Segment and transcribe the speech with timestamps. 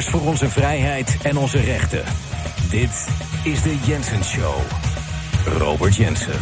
[0.00, 2.04] Voor onze vrijheid en onze rechten.
[2.70, 3.06] Dit
[3.44, 4.60] is de Jensen Show.
[5.58, 6.38] Robert Jensen.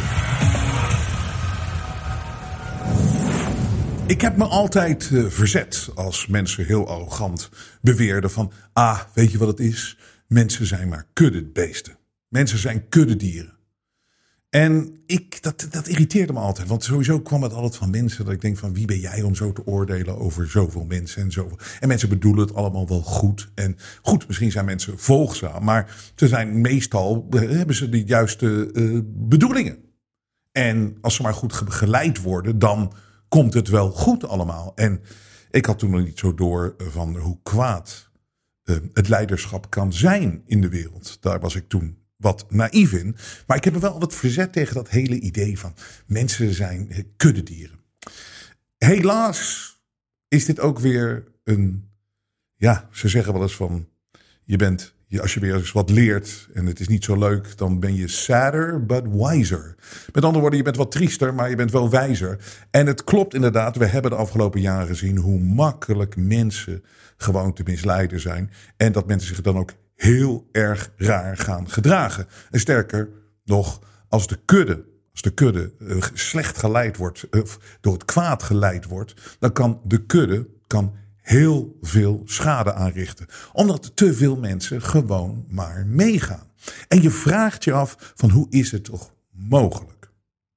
[4.06, 7.50] Ik heb me altijd uh, verzet als mensen heel arrogant
[7.82, 8.52] beweerden van...
[8.72, 9.98] ah, weet je wat het is?
[10.26, 11.98] Mensen zijn maar kuddebeesten.
[12.28, 13.59] Mensen zijn kuddedieren.
[14.50, 16.68] En ik, dat, dat irriteerde me altijd.
[16.68, 19.34] Want sowieso kwam het altijd van mensen dat ik denk van wie ben jij om
[19.34, 21.58] zo te oordelen over zoveel mensen en zoveel.
[21.80, 23.50] En mensen bedoelen het allemaal wel goed.
[23.54, 25.64] En goed, misschien zijn mensen volgzaam.
[25.64, 29.78] Maar ze zijn meestal, eh, hebben ze de juiste uh, bedoelingen.
[30.52, 32.92] En als ze maar goed geleid worden, dan
[33.28, 34.72] komt het wel goed allemaal.
[34.74, 35.00] En
[35.50, 38.10] ik had toen nog niet zo door van hoe kwaad
[38.92, 41.16] het leiderschap kan zijn in de wereld.
[41.20, 43.16] Daar was ik toen wat naïef in.
[43.46, 45.74] Maar ik heb er wel wat verzet tegen dat hele idee van
[46.06, 47.78] mensen zijn kuddedieren.
[48.78, 49.70] Helaas
[50.28, 51.88] is dit ook weer een.
[52.56, 53.88] Ja, ze zeggen wel eens van.
[54.44, 57.80] Je bent, als je weer eens wat leert en het is niet zo leuk, dan
[57.80, 59.74] ben je sadder but wiser.
[60.12, 62.38] Met andere woorden, je bent wat triester, maar je bent wel wijzer.
[62.70, 66.84] En het klopt inderdaad, we hebben de afgelopen jaren gezien hoe makkelijk mensen
[67.16, 68.50] gewoon te misleiden zijn.
[68.76, 72.26] En dat mensen zich dan ook heel erg raar gaan gedragen.
[72.50, 73.08] En sterker
[73.44, 77.42] nog, als de kudde, als de kudde uh, slecht geleid wordt, uh,
[77.80, 83.26] door het kwaad geleid wordt, dan kan de kudde kan heel veel schade aanrichten.
[83.52, 86.52] Omdat te veel mensen gewoon maar meegaan.
[86.88, 90.12] En je vraagt je af van hoe is het toch mogelijk?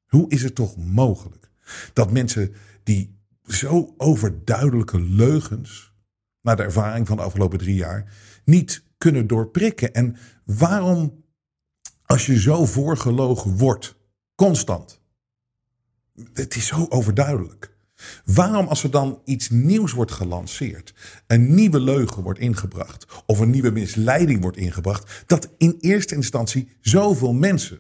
[0.05, 1.49] Hoe is het toch mogelijk
[1.93, 5.93] dat mensen die zo overduidelijke leugens,
[6.41, 8.13] naar de ervaring van de afgelopen drie jaar,
[8.45, 9.93] niet kunnen doorprikken.
[9.93, 10.15] En
[10.45, 11.23] waarom,
[12.05, 13.95] als je zo voorgelogen wordt,
[14.35, 15.01] constant,
[16.33, 17.75] het is zo overduidelijk.
[18.25, 20.93] Waarom als er dan iets nieuws wordt gelanceerd,
[21.27, 26.69] een nieuwe leugen wordt ingebracht of een nieuwe misleiding wordt ingebracht, dat in eerste instantie
[26.81, 27.79] zoveel mensen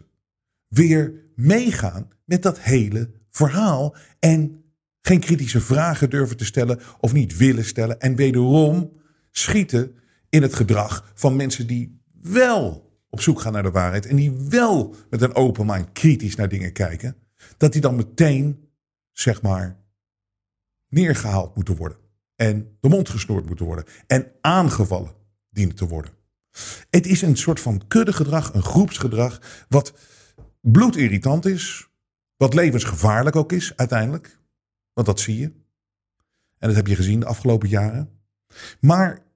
[0.67, 4.63] weer meegaan met dat hele verhaal en
[5.01, 8.91] geen kritische vragen durven te stellen of niet willen stellen en wederom
[9.31, 9.95] schieten
[10.33, 14.31] in het gedrag van mensen die wel op zoek gaan naar de waarheid en die
[14.31, 17.15] wel met een open mind kritisch naar dingen kijken,
[17.57, 18.69] dat die dan meteen,
[19.11, 19.79] zeg maar,
[20.89, 21.97] neergehaald moeten worden.
[22.35, 23.85] En de mond gesnoerd moeten worden.
[24.07, 25.11] En aangevallen
[25.49, 26.11] dienen te worden.
[26.89, 29.93] Het is een soort van kuddegedrag, een groepsgedrag, wat
[30.61, 31.89] bloedirritant is,
[32.37, 34.39] wat levensgevaarlijk ook is uiteindelijk.
[34.93, 35.45] Want dat zie je.
[36.57, 38.09] En dat heb je gezien de afgelopen jaren.
[38.79, 39.31] Maar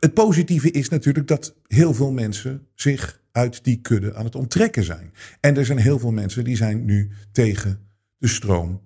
[0.00, 4.84] het positieve is natuurlijk dat heel veel mensen zich uit die kudde aan het onttrekken
[4.84, 5.12] zijn.
[5.40, 7.88] En er zijn heel veel mensen die zijn nu tegen
[8.18, 8.82] de stroom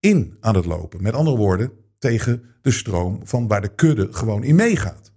[0.00, 1.02] in aan het lopen.
[1.02, 5.12] Met andere woorden, tegen de stroom van waar de kudde gewoon in meegaat.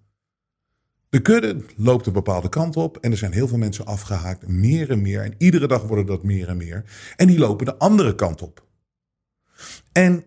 [1.09, 4.89] De kudde loopt een bepaalde kant op en er zijn heel veel mensen afgehaakt, meer
[4.89, 5.21] en meer.
[5.21, 6.83] En iedere dag worden dat meer en meer.
[7.15, 8.65] En die lopen de andere kant op.
[9.91, 10.23] En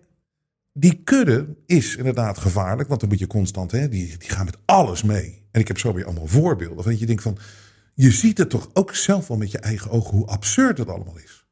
[0.80, 4.58] die kudde is inderdaad gevaarlijk, want dan moet je constant, hè, die, die gaan met
[4.64, 5.46] alles mee.
[5.50, 6.84] En ik heb zo weer allemaal voorbeelden.
[6.84, 7.38] Van je denkt van,
[7.94, 11.18] je ziet het toch ook zelf wel met je eigen ogen hoe absurd het allemaal
[11.18, 11.46] is.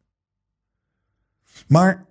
[1.69, 2.06] Maar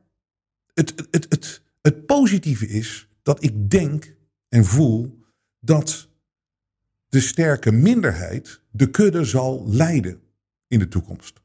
[0.74, 4.16] het, het, het, het positieve is dat ik denk
[4.50, 5.20] en voel
[5.60, 6.10] dat
[7.10, 10.22] de sterke minderheid de kudde zal leiden
[10.68, 11.42] in de toekomst.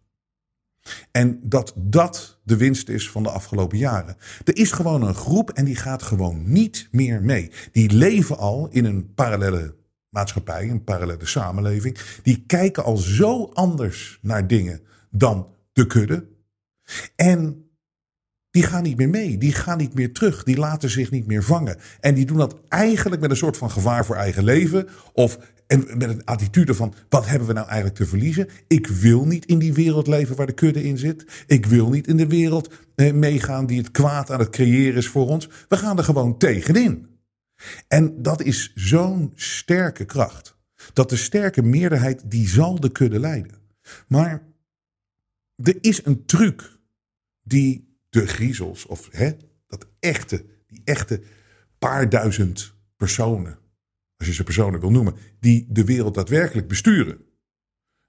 [1.11, 4.17] En dat dat de winst is van de afgelopen jaren.
[4.45, 7.53] Er is gewoon een groep en die gaat gewoon niet meer mee.
[7.73, 9.77] Die leven al in een parallele
[10.09, 11.99] maatschappij, een parallele samenleving.
[12.23, 14.81] Die kijken al zo anders naar dingen
[15.11, 16.29] dan de kudde.
[17.17, 17.65] En
[18.51, 21.43] die gaan niet meer mee, die gaan niet meer terug, die laten zich niet meer
[21.43, 21.77] vangen.
[22.01, 24.89] En die doen dat eigenlijk met een soort van gevaar voor eigen leven.
[25.13, 25.39] Of
[25.71, 28.49] en met een attitude van, wat hebben we nou eigenlijk te verliezen?
[28.67, 31.45] Ik wil niet in die wereld leven waar de kudde in zit.
[31.47, 35.09] Ik wil niet in de wereld eh, meegaan die het kwaad aan het creëren is
[35.09, 35.49] voor ons.
[35.69, 37.07] We gaan er gewoon tegenin.
[37.89, 40.57] En dat is zo'n sterke kracht.
[40.93, 43.55] Dat de sterke meerderheid, die zal de kudde leiden.
[44.09, 44.43] Maar
[45.63, 46.79] er is een truc
[47.43, 49.31] die de griezels, of hè,
[49.67, 51.21] dat echte, die echte
[51.79, 53.60] paar duizend personen
[54.21, 57.19] als je ze personen wil noemen, die de wereld daadwerkelijk besturen.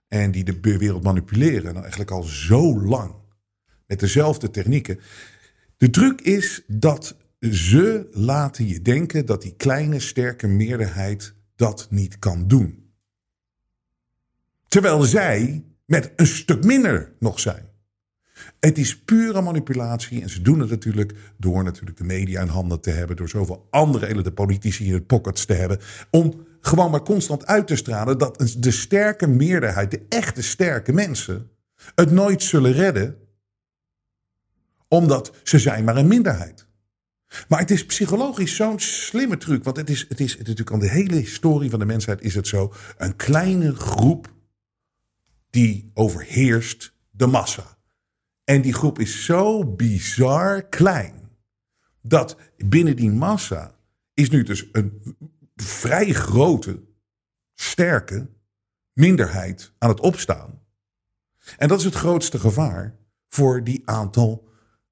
[0.08, 1.64] En die de wereld manipuleren.
[1.64, 3.16] Nou, eigenlijk al zo lang.
[3.88, 5.00] Met dezelfde technieken.
[5.78, 12.20] De truc is dat ze laten je denken dat die kleine, sterke meerderheid dat niet
[12.20, 12.94] kan doen.
[14.68, 17.71] Terwijl zij met een stuk minder nog zijn.
[18.66, 22.82] Het is pure manipulatie en ze doen het natuurlijk door natuurlijk de media in handen
[22.82, 25.80] te hebben, door zoveel andere de politici in het pockets te hebben,
[26.10, 31.50] om gewoon maar constant uit te stralen dat de sterke meerderheid, de echte sterke mensen,
[31.96, 33.18] het nooit zullen redden,
[34.88, 36.68] omdat ze zijn maar een minderheid.
[37.48, 39.64] Maar het is psychologisch zo'n slimme truc.
[39.64, 42.48] Want het is, het is natuurlijk al de hele historie van de mensheid is het
[42.48, 42.74] zo.
[42.98, 44.34] Een kleine groep
[45.50, 47.80] die overheerst de massa.
[48.52, 51.30] En die groep is zo bizar klein.
[52.02, 53.76] Dat binnen die massa
[54.14, 55.18] is nu dus een
[55.56, 56.84] vrij grote,
[57.54, 58.30] sterke
[58.94, 60.62] minderheid aan het opstaan.
[61.58, 64.48] En dat is het grootste gevaar voor die aantal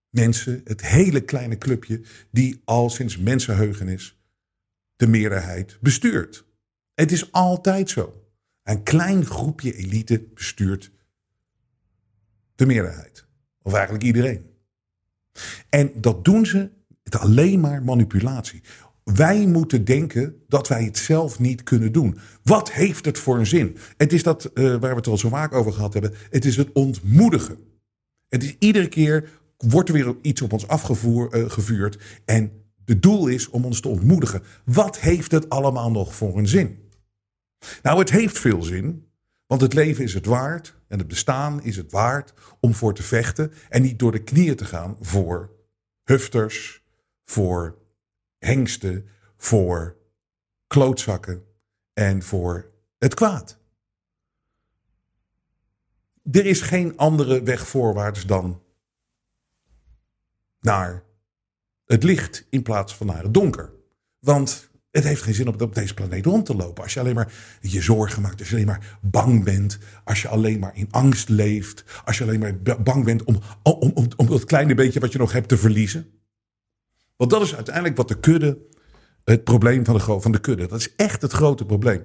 [0.10, 2.02] mensen, het hele kleine clubje,
[2.32, 4.20] die al sinds mensenheugenis
[4.96, 6.46] de meerderheid bestuurt.
[6.94, 8.30] Het is altijd zo.
[8.64, 10.92] Een klein groepje elite bestuurt
[12.56, 13.28] de meerderheid.
[13.70, 14.46] Of eigenlijk iedereen.
[15.70, 16.70] En dat doen ze
[17.04, 18.62] met alleen maar manipulatie.
[19.04, 22.18] Wij moeten denken dat wij het zelf niet kunnen doen.
[22.44, 23.78] Wat heeft het voor een zin?
[23.98, 26.14] Het is dat uh, waar we het al zo vaak over gehad hebben.
[26.30, 27.58] Het is het ontmoedigen.
[28.28, 31.96] Het is iedere keer wordt er weer iets op ons afgevuurd.
[31.96, 32.52] Uh, en
[32.86, 34.44] het doel is om ons te ontmoedigen.
[34.66, 36.90] Wat heeft het allemaal nog voor een zin?
[37.82, 39.08] Nou, het heeft veel zin.
[39.48, 43.04] Want het leven is het waard en het bestaan is het waard om voor te
[43.04, 45.52] vechten en niet door de knieën te gaan voor
[46.04, 46.84] hufters,
[47.26, 47.78] voor
[48.38, 49.08] hengsten,
[49.38, 49.98] voor
[50.68, 51.46] klootzakken
[51.94, 53.58] en voor het kwaad.
[56.32, 58.62] Er is geen andere weg voorwaarts dan
[60.60, 61.04] naar
[61.86, 63.72] het licht in plaats van naar het donker.
[64.20, 66.84] Want het heeft geen zin om op deze planeet rond te lopen.
[66.84, 70.28] Als je alleen maar je zorgen maakt, als je alleen maar bang bent, als je
[70.28, 74.28] alleen maar in angst leeft, als je alleen maar bang bent om, om, om, om
[74.28, 76.08] dat kleine beetje wat je nog hebt te verliezen.
[77.16, 78.58] Want dat is uiteindelijk wat de kudde,
[79.24, 82.04] het probleem van de, van de kudde, dat is echt het grote probleem.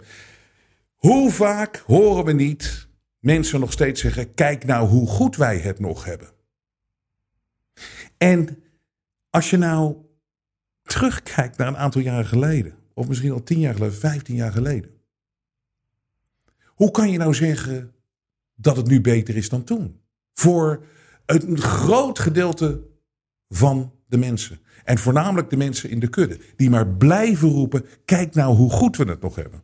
[0.95, 2.89] Hoe vaak horen we niet
[3.19, 6.29] mensen nog steeds zeggen: kijk nou hoe goed wij het nog hebben.
[8.17, 8.63] En
[9.31, 9.97] als je nou
[10.85, 14.91] terugkijkt naar een aantal jaren geleden, of misschien al tien jaar geleden, vijftien jaar geleden.
[16.65, 17.93] Hoe kan je nou zeggen
[18.55, 20.01] dat het nu beter is dan toen?
[20.33, 20.85] Voor
[21.27, 22.81] een groot gedeelte
[23.49, 24.59] van de mensen.
[24.85, 26.41] En voornamelijk de mensen in de kudde.
[26.57, 29.63] Die maar blijven roepen: kijk nou hoe goed we het nog hebben.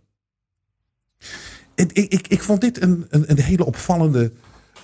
[1.74, 4.32] Ik, ik, ik vond dit een, een, een hele opvallende,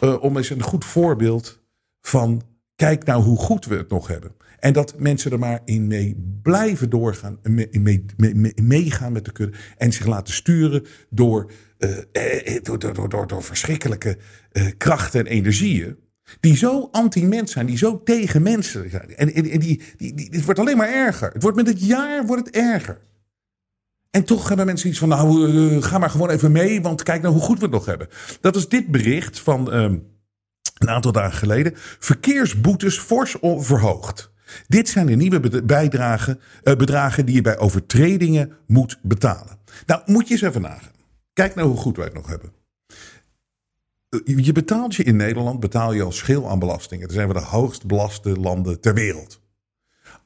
[0.00, 1.61] uh, om eens een goed voorbeeld
[2.00, 2.43] van
[2.76, 4.34] kijk nou hoe goed we het nog hebben.
[4.58, 9.58] En dat mensen er maar in mee blijven doorgaan, mee, mee, meegaan met de kudde.
[9.76, 11.99] En zich laten sturen door, uh,
[12.62, 14.19] door, door, door, door, verschrikkelijke
[14.76, 15.96] krachten en energieën.
[16.40, 19.17] Die zo anti-mens zijn, die zo tegen mensen zijn.
[19.17, 21.31] En, en, die, die, het wordt alleen maar erger.
[21.32, 23.00] Het wordt met het jaar wordt het erger.
[24.11, 27.34] En toch hebben mensen iets van, nou, ga maar gewoon even mee, want kijk nou
[27.34, 28.08] hoe goed we het nog hebben.
[28.40, 29.73] Dat is dit bericht van
[30.78, 31.73] een aantal dagen geleden.
[31.99, 34.30] Verkeersboetes fors verhoogd.
[34.68, 39.59] Dit zijn de nieuwe bijdragen, uh, bedragen die je bij overtredingen moet betalen.
[39.87, 40.95] Nou, moet je eens even nagaan.
[41.33, 42.52] Kijk nou hoe goed wij het nog hebben.
[44.09, 47.06] Eh, je betaalt je in Nederland, betaal je al schil aan belastingen.
[47.06, 49.40] Dan zijn we de hoogst belaste landen ter wereld.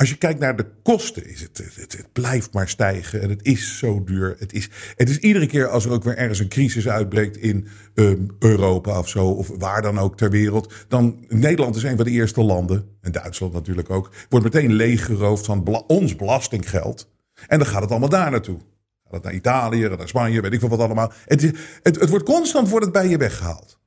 [0.01, 3.21] Als je kijkt naar de kosten, is het, het, het, blijft maar stijgen.
[3.21, 4.37] En het is zo duur.
[4.39, 7.69] Het is, het is iedere keer als er ook weer ergens een crisis uitbreekt in
[7.95, 10.73] um, Europa of zo, of waar dan ook ter wereld.
[10.89, 15.47] Dan Nederland is een van de eerste landen, en Duitsland natuurlijk ook, wordt meteen leeggeroofd
[15.47, 17.11] van ons belastinggeld.
[17.47, 18.59] En dan gaat het allemaal daar naartoe.
[19.05, 21.13] Gaat het naar Italië, naar Spanje, weet ik veel wat allemaal.
[21.25, 21.43] Het,
[21.83, 23.79] het, het wordt constant wordt het bij je weggehaald.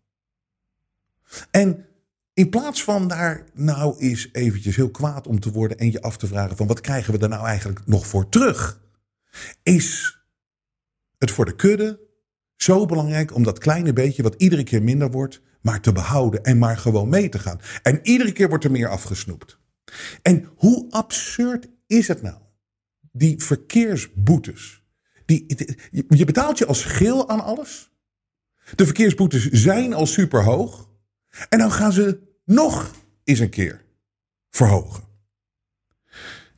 [1.51, 1.85] En
[2.33, 6.17] in plaats van daar nou eens eventjes heel kwaad om te worden en je af
[6.17, 8.81] te vragen van wat krijgen we er nou eigenlijk nog voor terug,
[9.63, 10.17] is
[11.17, 11.99] het voor de kudde
[12.55, 16.57] zo belangrijk om dat kleine beetje wat iedere keer minder wordt, maar te behouden en
[16.57, 17.59] maar gewoon mee te gaan.
[17.81, 19.57] En iedere keer wordt er meer afgesnoept.
[20.21, 22.37] En hoe absurd is het nou?
[23.11, 24.83] Die verkeersboetes.
[25.25, 25.45] Die,
[26.07, 27.91] je betaalt je als geel aan alles.
[28.75, 30.89] De verkeersboetes zijn al super hoog.
[31.49, 32.91] En dan gaan ze nog
[33.23, 33.81] eens een keer
[34.49, 35.03] verhogen.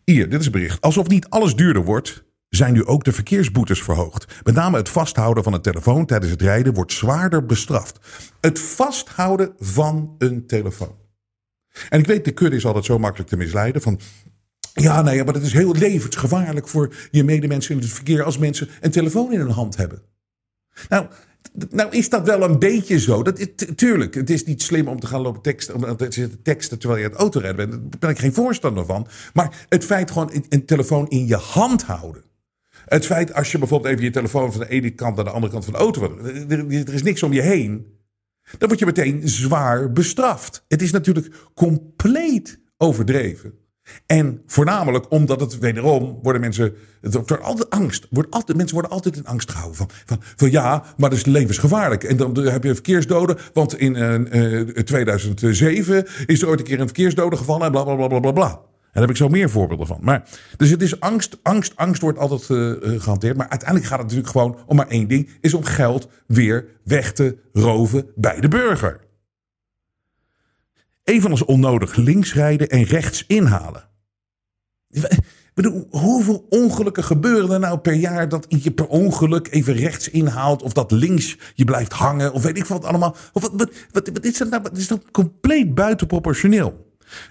[0.03, 0.81] Hier, dit is een bericht.
[0.81, 4.41] Alsof niet alles duurder wordt, zijn nu ook de verkeersboetes verhoogd.
[4.43, 7.99] Met name het vasthouden van een telefoon tijdens het rijden wordt zwaarder bestraft.
[8.41, 10.95] Het vasthouden van een telefoon.
[11.89, 13.81] En ik weet, de kudde is altijd zo makkelijk te misleiden.
[13.81, 13.99] Van,
[14.73, 18.69] ja, nee, maar het is heel levensgevaarlijk voor je medemensen in het verkeer als mensen
[18.81, 20.01] een telefoon in hun hand hebben.
[20.89, 21.07] Nou,
[21.69, 23.23] Nou is dat wel een beetje zo.
[23.23, 26.79] Dat is, tuurlijk, het is niet slim om te gaan lopen teksten, om te teksten
[26.79, 27.91] terwijl je aan het autorijden bent.
[27.91, 29.07] Daar ben ik geen voorstander van.
[29.33, 32.23] Maar het feit gewoon een, telefoon in je hand houden.
[32.85, 35.51] Het feit als je bijvoorbeeld even je telefoon van de ene kant naar de andere
[35.51, 36.17] kant van de auto...
[36.49, 37.93] Er is niks om je heen.
[38.57, 40.65] Dan word je meteen zwaar bestraft.
[40.67, 43.64] Het is natuurlijk compleet overdreven.
[44.05, 46.73] En voornamelijk omdat het wederom worden mensen.
[47.01, 48.07] Het wordt altijd angst.
[48.09, 49.87] Wordt altijd, mensen worden altijd in angst gehouden.
[50.05, 52.03] Van, van, ja, maar dat is levensgevaarlijk.
[52.03, 53.37] En dan heb je verkeersdoden.
[53.53, 57.65] Want in uh, uh, 2007 is er ooit een keer een verkeersdode gevallen.
[57.65, 58.49] En bla bla bla bla bla.
[58.49, 59.99] En daar heb ik zo meer voorbeelden van.
[60.01, 63.37] Maar, dus het is angst, angst, angst wordt altijd uh, gehanteerd.
[63.37, 65.29] Maar uiteindelijk gaat het natuurlijk gewoon om maar één ding.
[65.41, 69.04] Is om geld weer weg te roven bij de burger.
[71.05, 73.83] Evenals onnodig links rijden en rechts inhalen.
[74.89, 80.09] Ik bedoel, hoeveel ongelukken gebeuren er nou per jaar dat je per ongeluk even rechts
[80.09, 83.15] inhaalt of dat links je blijft hangen of weet ik wat allemaal.
[83.33, 83.51] Of wat,
[83.91, 84.61] wat, wat, is dat nou?
[84.61, 86.85] Wat is compleet buitenproportioneel?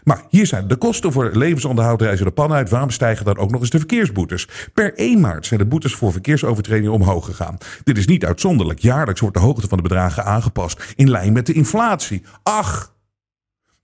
[0.04, 2.70] Maar hier zijn de kosten voor levensonderhoud reizen de pan uit.
[2.70, 4.48] Waarom stijgen dan ook nog eens de verkeersboetes?
[4.74, 7.58] Per 1 maart zijn de boetes voor verkeersovertredingen omhoog gegaan.
[7.84, 8.78] Dit is niet uitzonderlijk.
[8.78, 12.22] Jaarlijks wordt de hoogte van de bedragen aangepast in lijn met de inflatie.
[12.42, 12.93] Ach,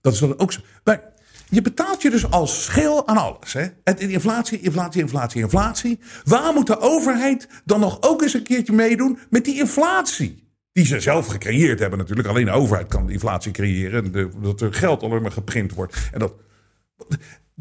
[0.01, 0.61] dat is dan ook zo.
[0.83, 1.11] Maar
[1.49, 3.53] je betaalt je dus als schil aan alles.
[3.53, 3.67] Hè?
[3.97, 5.99] inflatie, inflatie, inflatie, inflatie.
[6.23, 10.49] Waar moet de overheid dan nog ook eens een keertje meedoen met die inflatie?
[10.73, 12.27] Die ze zelf gecreëerd hebben natuurlijk.
[12.27, 14.31] Alleen de overheid kan de inflatie creëren.
[14.41, 16.09] dat er geld alleen maar geprint wordt.
[16.11, 16.33] En dat,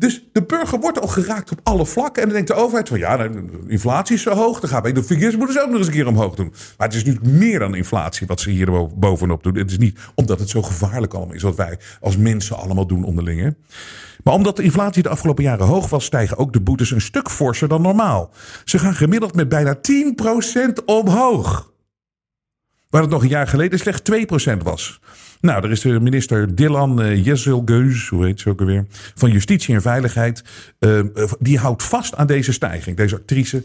[0.01, 2.23] dus de burger wordt al geraakt op alle vlakken.
[2.23, 3.29] En dan denkt de overheid van ja,
[3.67, 4.61] inflatie is zo hoog.
[4.61, 6.53] Dan gaan wij de verkeersboetes ook nog eens een keer omhoog doen.
[6.77, 9.55] Maar het is natuurlijk meer dan inflatie wat ze hier bovenop doen.
[9.55, 13.05] Het is niet omdat het zo gevaarlijk allemaal is wat wij als mensen allemaal doen
[13.05, 13.57] onderling.
[14.25, 17.31] Maar omdat de inflatie de afgelopen jaren hoog was, stijgen ook de boetes een stuk
[17.31, 18.31] forser dan normaal.
[18.65, 19.79] Ze gaan gemiddeld met bijna
[20.81, 21.73] 10% omhoog.
[22.91, 24.11] Waar het nog een jaar geleden slechts
[24.53, 25.01] 2% was.
[25.41, 29.75] Nou, er is de minister Dylan uh, Jezelgeus, hoe heet ze ook alweer, van Justitie
[29.75, 30.43] en Veiligheid.
[30.79, 31.01] Uh,
[31.39, 33.65] die houdt vast aan deze stijging, deze actrice.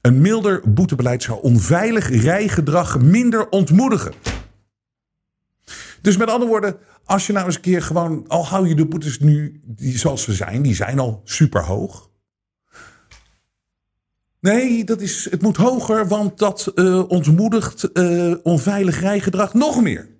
[0.00, 4.12] Een milder boetebeleid zou onveilig rijgedrag minder ontmoedigen.
[6.02, 8.86] Dus met andere woorden, als je nou eens een keer gewoon, al hou je de
[8.86, 12.10] boetes nu die, zoals ze zijn, die zijn al super hoog.
[14.40, 16.72] Nee, dat is, het moet hoger, want dat
[17.08, 17.92] ontmoedigt
[18.42, 20.15] onveilig rijgedrag nog meer.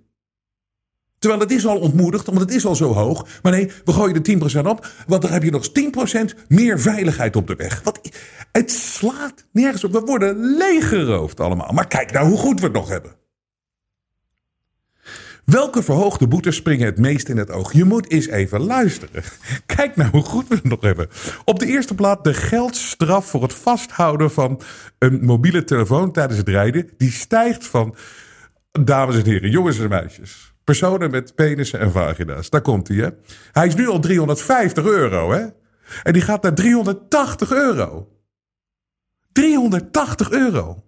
[1.26, 3.26] Terwijl het is al ontmoedigd, want het is al zo hoog.
[3.42, 7.36] Maar nee, we gooien er 10% op, want dan heb je nog 10% meer veiligheid
[7.36, 7.80] op de weg.
[7.84, 8.00] Wat,
[8.52, 9.92] het slaat nergens op.
[9.92, 11.72] We worden leeggeroofd allemaal.
[11.72, 13.12] Maar kijk nou hoe goed we het nog hebben.
[15.44, 17.72] Welke verhoogde boetes springen het meest in het oog?
[17.72, 19.22] Je moet eens even luisteren.
[19.76, 21.08] Kijk nou hoe goed we het nog hebben.
[21.44, 24.60] Op de eerste plaats de geldstraf voor het vasthouden van
[24.98, 26.90] een mobiele telefoon tijdens het rijden.
[26.96, 27.96] Die stijgt van,
[28.72, 30.54] dames en heren, jongens en meisjes.
[30.66, 32.50] Personen met penissen en vagina's.
[32.50, 33.08] Daar komt hij, hè.
[33.52, 35.46] Hij is nu al 350 euro, hè.
[36.02, 38.08] En die gaat naar 380 euro.
[39.32, 40.84] 380 euro.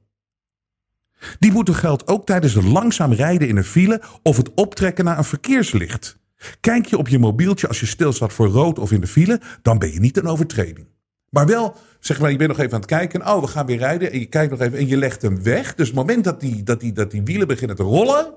[1.38, 5.18] Die moeten geld ook tijdens het langzaam rijden in een file of het optrekken naar
[5.18, 6.18] een verkeerslicht.
[6.60, 9.78] Kijk je op je mobieltje als je stilstaat voor rood of in de file, dan
[9.78, 10.86] ben je niet een overtreding.
[11.30, 13.26] Maar wel, zeg maar, je bent nog even aan het kijken.
[13.26, 14.12] Oh, we gaan weer rijden.
[14.12, 15.74] En je kijkt nog even en je legt hem weg.
[15.74, 18.34] Dus het moment dat die, dat die, dat die wielen beginnen te rollen,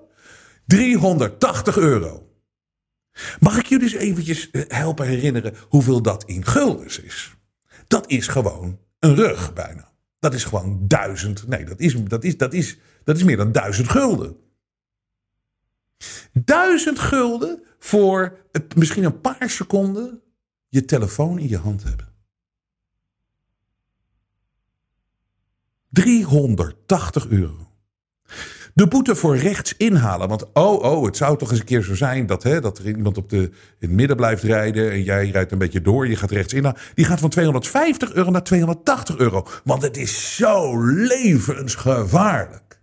[0.65, 2.30] 380 euro.
[3.39, 7.36] Mag ik jullie eens eventjes eh, helpen herinneren hoeveel dat in guldens is?
[7.88, 9.91] Dat is gewoon een rug bijna.
[10.20, 11.48] Dat is gewoon duizend.
[11.48, 14.38] Nee, dat is, dat is, dat is, dat is meer dan duizend gulden.
[16.34, 18.38] Duizend gulden voor
[18.75, 20.22] misschien een paar seconden
[20.68, 22.10] je telefoon in je hand hebben.
[25.89, 27.61] 380 euro.
[28.74, 30.28] De boete voor rechts inhalen.
[30.28, 32.88] Want oh, oh, het zou toch eens een keer zo zijn dat, hè, dat er
[32.88, 34.92] iemand op de, in het midden blijft rijden.
[34.92, 36.80] En jij rijdt een beetje door, je gaat rechts inhalen.
[36.94, 39.48] Die gaat van 250 euro naar 280 euro.
[39.63, 42.82] Want het is zo levensgevaarlijk.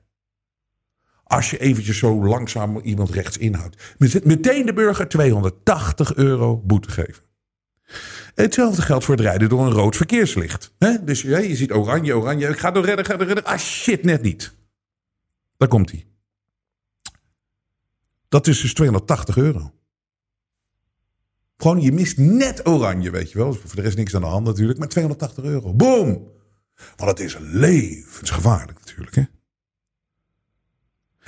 [1.25, 3.77] Als je eventjes zo langzaam iemand rechts inhoudt.
[4.25, 7.23] Meteen de burger 280 euro boete geven.
[8.35, 10.73] Hetzelfde geldt voor het rijden door een rood verkeerslicht.
[11.01, 12.49] Dus ja, je ziet oranje, oranje.
[12.49, 13.45] Ik ga door redden, ga door redden.
[13.45, 14.57] Ah shit, net niet.
[15.59, 16.07] Daar komt hij.
[18.29, 19.73] Dat is dus 280 euro.
[21.57, 23.55] Gewoon, je mist net oranje, weet je wel.
[23.55, 24.79] Voor de rest niks aan de hand natuurlijk.
[24.79, 25.75] Maar 280 euro.
[25.75, 26.31] Boom!
[26.97, 29.15] Want het is levensgevaarlijk natuurlijk.
[29.15, 29.23] Hè?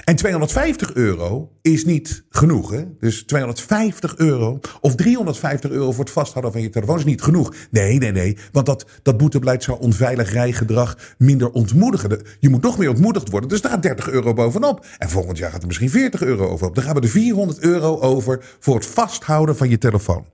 [0.04, 2.70] En 250 euro is niet genoeg.
[2.70, 2.84] Hè?
[2.98, 7.54] Dus 250 euro of 350 euro voor het vasthouden van je telefoon is niet genoeg.
[7.70, 8.36] Nee, nee, nee.
[8.52, 12.22] Want dat, dat boetebeleid zou onveilig rijgedrag minder ontmoedigen.
[12.38, 13.48] Je moet nog meer ontmoedigd worden.
[13.48, 14.86] Dus daar gaat 30 euro bovenop.
[14.98, 16.74] En volgend jaar gaat er misschien 40 euro over op.
[16.74, 20.26] Dan gaan we de 400 euro over voor het vasthouden van je telefoon.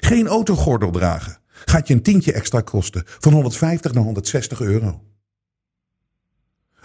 [0.00, 3.02] Geen autogordel dragen gaat je een tientje extra kosten.
[3.06, 5.00] Van 150 naar 160 euro.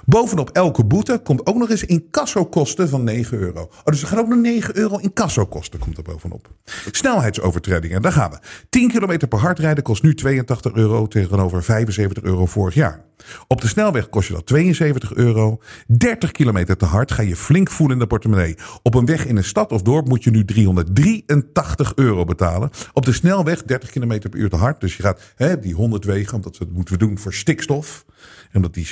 [0.06, 3.62] Bovenop elke boete komt ook nog eens incassokosten van 9 euro.
[3.62, 6.50] Oh, dus er gaat ook nog 9 euro incassokosten komt er bovenop.
[6.92, 8.38] Snelheidsovertredingen, daar gaan we.
[8.70, 13.06] 10 kilometer per hard rijden kost nu 82 euro tegenover 75 euro vorig jaar.
[13.48, 15.62] Op de snelweg kost je dat 72 euro.
[15.88, 18.56] 30 kilometer te hard ga je flink voelen in de portemonnee.
[18.84, 22.70] Op een weg in een stad of dorp moet je nu 383 euro betalen.
[22.94, 24.82] Op de snelweg 30 kilometer per uur te hard.
[24.82, 28.06] Dus je gaat hè, die 100 wegen, omdat we het moeten doen voor stikstof.
[28.50, 28.86] En omdat die,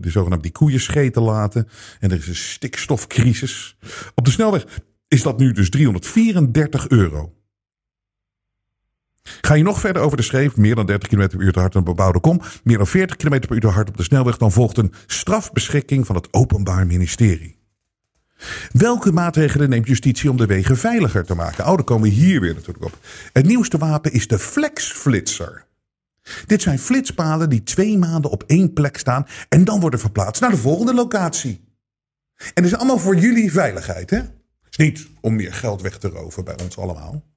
[0.00, 1.68] de zogenaamde die koeien scheten laten.
[2.00, 3.76] En er is een stikstofcrisis.
[4.14, 4.66] Op de snelweg
[5.08, 7.32] is dat nu dus 334 euro.
[9.40, 11.74] Ga je nog verder over de schreef, meer dan 30 km per uur te hard
[11.74, 14.52] een bebouwde kom, meer dan 40 km per uur te hard op de snelweg, dan
[14.52, 17.62] volgt een strafbeschikking van het Openbaar Ministerie.
[18.72, 21.66] Welke maatregelen neemt justitie om de wegen veiliger te maken?
[21.66, 22.98] Oh, dan komen we hier weer natuurlijk op.
[23.32, 25.66] Het nieuwste wapen is de flexflitser.
[26.46, 30.50] Dit zijn flitspalen die twee maanden op één plek staan en dan worden verplaatst naar
[30.50, 31.64] de volgende locatie.
[32.36, 34.16] En dat is allemaal voor jullie veiligheid, hè?
[34.16, 34.30] Het
[34.70, 37.33] is niet om meer geld weg te roven bij ons allemaal.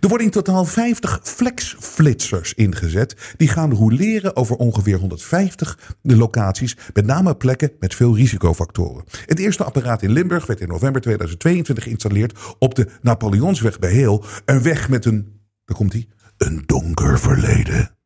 [0.00, 3.34] Er worden in totaal 50 flexflitsers ingezet.
[3.36, 9.04] Die gaan roleren over ongeveer 150 locaties, met name plekken met veel risicofactoren.
[9.26, 14.24] Het eerste apparaat in Limburg werd in november 2022 geïnstalleerd op de Napoleonsweg bij Heel.
[14.44, 17.96] Een weg met een, daar komt hij, een donker verleden.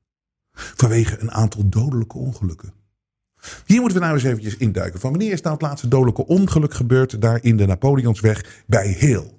[0.52, 2.72] Vanwege een aantal dodelijke ongelukken.
[3.66, 5.00] Hier moeten we nou eens eventjes induiken.
[5.00, 9.35] Van wanneer is nou het laatste dodelijke ongeluk gebeurd daar in de Napoleonsweg bij Heel?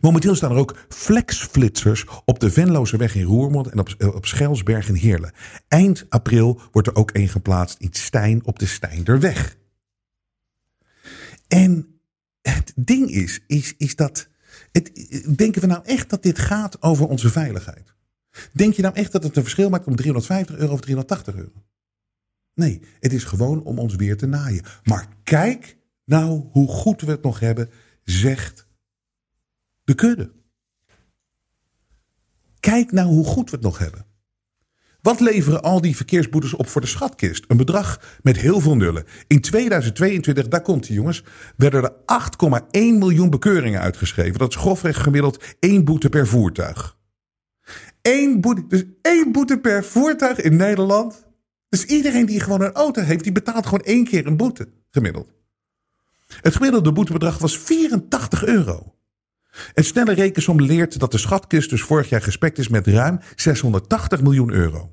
[0.00, 4.94] Momenteel staan er ook flexflitsers op de Venlozerweg in Roermond en op, op Schelsberg in
[4.94, 5.32] Heerlen.
[5.68, 9.56] Eind april wordt er ook een geplaatst in Stijn op de Steinderweg.
[11.48, 12.00] En
[12.42, 14.28] het ding is, is, is dat.
[14.72, 14.90] Het,
[15.36, 17.94] denken we nou echt dat dit gaat over onze veiligheid?
[18.52, 21.62] Denk je nou echt dat het een verschil maakt om 350 euro of 380 euro?
[22.54, 24.64] Nee, het is gewoon om ons weer te naaien.
[24.84, 27.70] Maar kijk nou hoe goed we het nog hebben,
[28.04, 28.67] zegt
[29.96, 30.30] de.
[32.60, 34.06] Kijk nou hoe goed we het nog hebben.
[35.00, 37.44] Wat leveren al die verkeersboetes op voor de schatkist?
[37.48, 39.04] Een bedrag met heel veel nullen.
[39.26, 41.24] In 2022, daar komt hij jongens,
[41.56, 41.92] werden er
[42.60, 44.38] 8,1 miljoen bekeuringen uitgeschreven.
[44.38, 46.96] Dat is grofweg gemiddeld één boete per voertuig.
[48.02, 51.26] Eén boete, dus één boete per voertuig in Nederland.
[51.68, 55.28] Dus iedereen die gewoon een auto heeft, die betaalt gewoon één keer een boete, gemiddeld.
[56.26, 58.97] Het gemiddelde boetebedrag was 84 euro.
[59.74, 64.22] Een snelle rekensom leert dat de schatkist dus vorig jaar gespekt is met ruim 680
[64.22, 64.92] miljoen euro.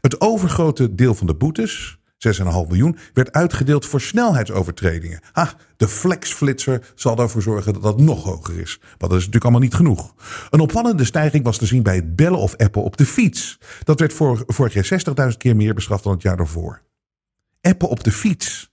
[0.00, 5.20] Het overgrote deel van de boetes, 6,5 miljoen, werd uitgedeeld voor snelheidsovertredingen.
[5.32, 8.78] Ah, de flexflitser zal ervoor zorgen dat dat nog hoger is.
[8.80, 10.14] Maar dat is natuurlijk allemaal niet genoeg.
[10.50, 13.58] Een opvallende stijging was te zien bij het bellen of appen op de fiets.
[13.84, 14.12] Dat werd
[14.46, 15.00] vorig jaar
[15.30, 16.82] 60.000 keer meer bestraft dan het jaar daarvoor.
[17.60, 18.70] Appen op de fiets.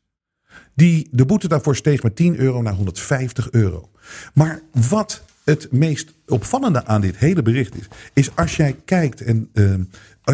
[0.76, 3.90] Die, de boete daarvoor steeg met 10 euro naar 150 euro.
[4.34, 9.50] Maar wat het meest opvallende aan dit hele bericht is, is als jij kijkt en
[9.54, 9.76] uh,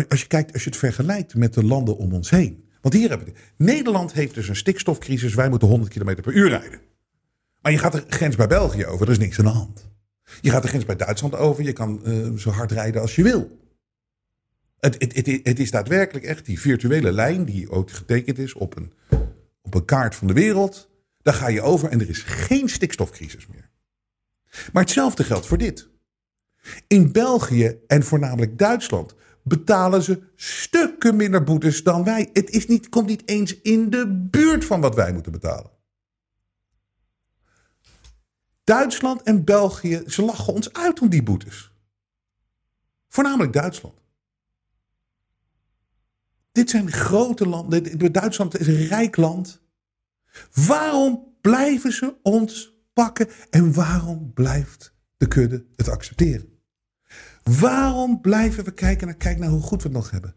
[0.09, 2.63] als je kijkt, als je het vergelijkt met de landen om ons heen.
[2.81, 3.41] Want hier hebben we het.
[3.57, 5.33] Nederland heeft dus een stikstofcrisis.
[5.33, 6.79] Wij moeten 100 km per uur rijden.
[7.61, 9.89] Maar je gaat de grens bij België over, er is niks aan de hand.
[10.41, 13.23] Je gaat de grens bij Duitsland over, je kan uh, zo hard rijden als je
[13.23, 13.57] wil.
[14.79, 18.93] Het, het, het, is daadwerkelijk echt die virtuele lijn die ook getekend is op een,
[19.69, 20.89] op een kaart van de wereld.
[21.21, 23.69] Daar ga je over en er is geen stikstofcrisis meer.
[24.73, 25.89] Maar hetzelfde geldt voor dit.
[26.87, 32.29] In België en voornamelijk Duitsland betalen ze stukken minder boetes dan wij.
[32.33, 35.71] Het is niet, komt niet eens in de buurt van wat wij moeten betalen.
[38.63, 41.71] Duitsland en België, ze lachen ons uit om die boetes.
[43.07, 43.98] Voornamelijk Duitsland.
[46.59, 48.11] Dit zijn grote landen.
[48.11, 49.61] Duitsland is een rijk land.
[50.53, 56.49] Waarom blijven ze ons pakken en waarom blijft de kudde het accepteren?
[57.43, 60.35] Waarom blijven we kijken naar, kijk naar hoe goed we het nog hebben?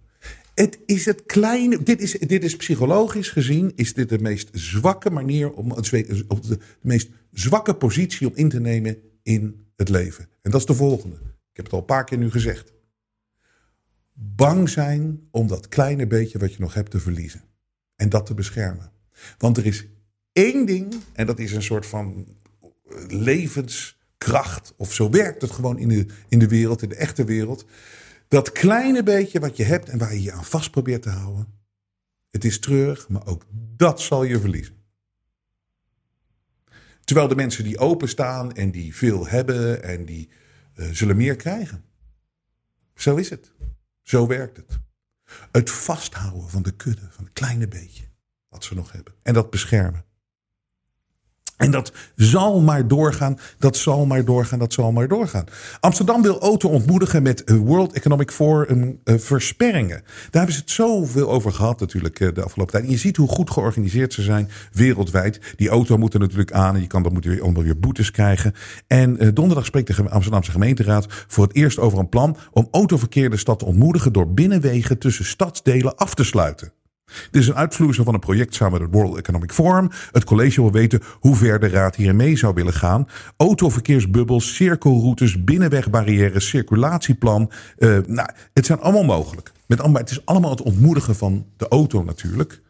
[0.55, 5.11] Het is het kleine, dit is, dit is psychologisch gezien, is dit de meest zwakke
[5.11, 10.29] manier om, de, meest zwakke positie om in te nemen in het leven.
[10.43, 11.17] En dat is de volgende.
[11.17, 12.73] Ik heb het al een paar keer nu gezegd.
[14.13, 17.43] Bang zijn om dat kleine beetje wat je nog hebt te verliezen.
[17.97, 18.93] En dat te beschermen.
[19.39, 19.87] Want er is
[20.33, 22.27] één ding, en dat is een soort van
[23.09, 27.65] levenskracht, of zo werkt het gewoon in de, in de wereld, in de echte wereld.
[28.29, 31.47] Dat kleine beetje wat je hebt en waar je je aan vast probeert te houden.
[32.31, 33.47] Het is treurig, maar ook
[33.77, 34.81] dat zal je verliezen.
[37.05, 40.29] Terwijl de mensen die openstaan en die veel hebben en die
[40.77, 41.85] uh, zullen meer krijgen.
[42.95, 43.53] Zo is het.
[44.03, 44.81] Zo werkt het.
[45.53, 48.05] Het vasthouden van de kudde, van het kleine beetje
[48.49, 49.15] wat ze nog hebben.
[49.23, 50.05] En dat beschermen.
[51.63, 55.45] En dat zal maar doorgaan, dat zal maar doorgaan, dat zal maar doorgaan.
[55.81, 60.03] Amsterdam wil auto ontmoedigen met World Economic Forum uh, versperringen.
[60.03, 62.85] Daar hebben ze het zoveel over gehad natuurlijk uh, de afgelopen tijd.
[62.85, 65.41] En je ziet hoe goed georganiseerd ze zijn wereldwijd.
[65.57, 68.11] Die auto moet er natuurlijk aan en je kan dan moet je allemaal weer boetes
[68.11, 68.53] krijgen.
[68.87, 73.31] En uh, donderdag spreekt de Amsterdamse gemeenteraad voor het eerst over een plan om autoverkeer
[73.31, 76.73] de stad te ontmoedigen door binnenwegen tussen stadsdelen af te sluiten.
[77.31, 79.91] Dit is een uitvloeisel van een project samen met het World Economic Forum.
[80.13, 83.09] Het college wil weten hoe ver de raad hierin mee zou willen gaan.
[83.37, 87.51] Autoverkeersbubbels, cirkelroutes, binnenwegbarrières, circulatieplan.
[87.79, 89.53] Uh, nou, het zijn allemaal mogelijk.
[89.67, 92.61] Met het is allemaal het ontmoedigen van de auto natuurlijk.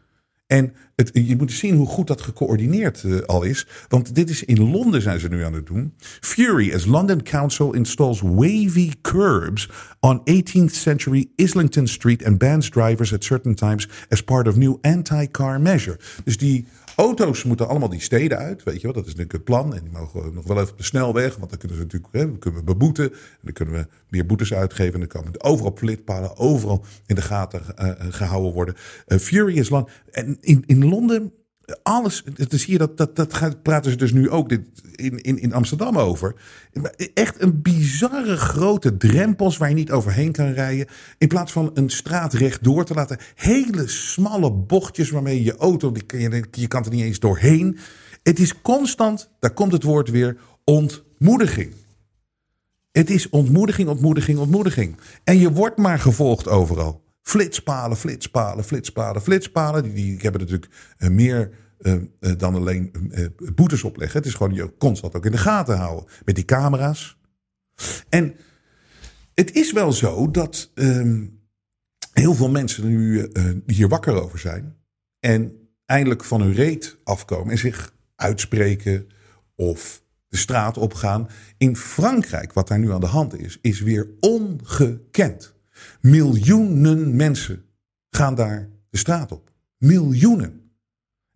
[0.46, 3.66] En het, je moet zien hoe goed dat gecoördineerd uh, al is.
[3.88, 5.94] Want dit is in Londen zijn ze nu aan het doen.
[6.20, 9.68] Fury as London Council installs wavy curbs
[10.00, 14.76] on 18th century Islington Street and bans drivers at certain times as part of new
[14.80, 15.98] anti-car measure.
[16.24, 18.92] Dus die auto's moeten allemaal die steden uit, weet je wel.
[18.92, 19.74] Dat is natuurlijk het plan.
[19.74, 22.38] En die mogen nog wel even op de snelweg, want dan kunnen ze natuurlijk hè,
[22.38, 23.12] kunnen we beboeten.
[23.12, 24.92] En dan kunnen we meer boetes uitgeven.
[24.92, 28.74] En dan komen overal flitpalen, overal in de gaten uh, gehouden worden.
[29.06, 29.88] Fury is lang.
[30.10, 31.32] En in, in Londen
[31.82, 34.60] alles, zie je dat, dat, dat gaat, praten ze dus nu ook dit,
[34.92, 36.34] in, in, in Amsterdam over.
[37.14, 40.86] Echt een bizarre grote drempels waar je niet overheen kan rijden.
[41.18, 43.18] In plaats van een straat rechtdoor te laten.
[43.34, 47.78] Hele smalle bochtjes waarmee je auto, die, je, je kan er niet eens doorheen.
[48.22, 51.72] Het is constant, daar komt het woord weer, ontmoediging.
[52.90, 54.96] Het is ontmoediging, ontmoediging, ontmoediging.
[55.24, 57.02] En je wordt maar gevolgd overal.
[57.22, 59.82] Flitspalen, flitspalen, flitspalen, flitspalen.
[59.82, 63.12] Die, die hebben natuurlijk uh, meer uh, uh, dan alleen
[63.54, 64.18] boetes opleggen.
[64.18, 67.18] Het is gewoon je constant ook in de gaten houden met die camera's.
[68.08, 68.34] En
[69.34, 71.40] het is wel zo dat um,
[72.12, 73.30] heel veel mensen nu
[73.66, 74.76] hier wakker over zijn.
[75.20, 79.06] En eindelijk van hun reet afkomen en zich uitspreken
[79.56, 81.28] of de straat opgaan.
[81.56, 85.54] In Frankrijk, wat daar nu aan de hand is, is weer ongekend.
[86.00, 87.64] Miljoenen mensen
[88.10, 89.50] gaan daar de straat op.
[89.78, 90.62] Miljoenen.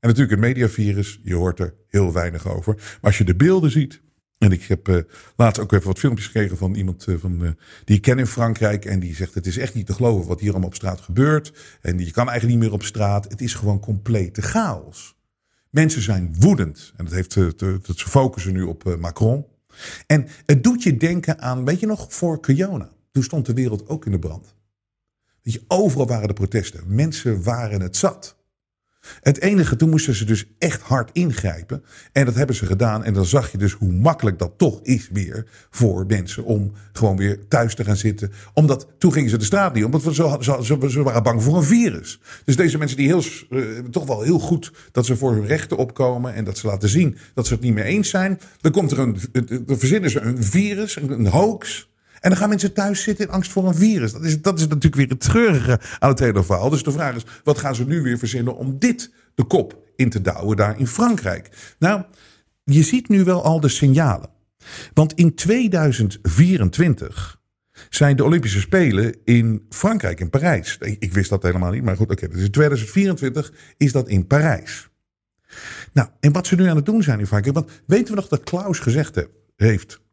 [0.01, 2.75] En natuurlijk het mediavirus, je hoort er heel weinig over.
[2.75, 4.05] Maar als je de beelden ziet.
[4.39, 4.99] En ik heb uh,
[5.37, 7.51] laatst ook even wat filmpjes gekregen van iemand uh, van, uh,
[7.85, 8.85] die ik ken in Frankrijk.
[8.85, 11.79] En die zegt: Het is echt niet te geloven wat hier allemaal op straat gebeurt.
[11.81, 13.25] En je kan eigenlijk niet meer op straat.
[13.29, 15.17] Het is gewoon complete chaos.
[15.71, 16.93] Mensen zijn woedend.
[16.97, 19.47] En dat heeft, dat ze focussen nu op Macron.
[20.07, 22.91] En het doet je denken aan, weet je nog, voor Kiona.
[23.17, 24.55] Toen stond de wereld ook in de brand.
[25.43, 26.83] Weet je, overal waren de protesten.
[26.87, 28.37] Mensen waren het zat.
[29.21, 31.85] Het enige, toen moesten ze dus echt hard ingrijpen.
[32.13, 33.05] En dat hebben ze gedaan.
[33.05, 37.17] En dan zag je dus hoe makkelijk dat toch is weer voor mensen om gewoon
[37.17, 38.33] weer thuis te gaan zitten.
[38.55, 40.39] Omdat toen gingen ze de straat niet, omdat ze,
[40.89, 42.21] ze, waren bang voor een virus.
[42.45, 45.77] Dus deze mensen die heel, uh, toch wel heel goed dat ze voor hun rechten
[45.77, 48.41] opkomen en dat ze laten zien dat ze het niet meer eens zijn.
[48.61, 49.19] Dan komt er een,
[49.67, 51.95] dan verzinnen ze een virus, een hoax.
[52.27, 54.13] En dan gaan mensen thuis zitten in angst voor een virus.
[54.13, 56.71] Dat is, dat is natuurlijk weer het treurige aan het hele verhaal.
[56.71, 60.11] Dus de vraag is, wat gaan ze nu weer verzinnen om dit de kop in
[60.11, 61.75] te douwen daar in Frankrijk?
[61.79, 62.03] Nou,
[62.65, 64.29] je ziet nu wel al de signalen.
[64.95, 67.41] Want in 2024
[67.91, 70.79] zijn de Olympische Spelen in Frankrijk, in Parijs.
[70.99, 72.29] Ik wist dat helemaal niet, maar goed, oké.
[72.29, 74.89] Dus in 2024 is dat in Parijs.
[75.93, 77.57] Nou, en wat ze nu aan het doen zijn in Frankrijk.
[77.57, 80.05] Want weten we nog dat Klaus gezegd heeft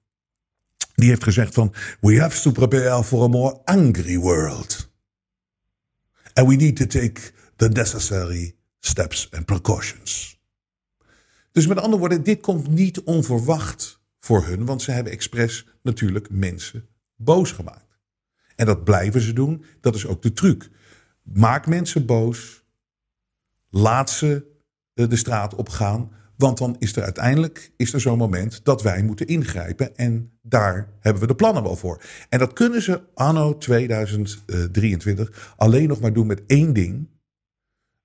[0.95, 4.91] die heeft gezegd van, we have to prepare for a more angry world.
[6.33, 7.21] And we need to take
[7.55, 10.41] the necessary steps and precautions.
[11.51, 16.29] Dus met andere woorden, dit komt niet onverwacht voor hun, want ze hebben expres natuurlijk
[16.29, 17.99] mensen boos gemaakt.
[18.55, 20.69] En dat blijven ze doen, dat is ook de truc.
[21.23, 22.63] Maak mensen boos,
[23.69, 24.51] laat ze
[24.93, 29.27] de straat opgaan, want dan is er uiteindelijk is er zo'n moment dat wij moeten
[29.27, 29.95] ingrijpen.
[29.95, 32.01] En daar hebben we de plannen wel voor.
[32.29, 37.11] En dat kunnen ze anno 2023 alleen nog maar doen met één ding.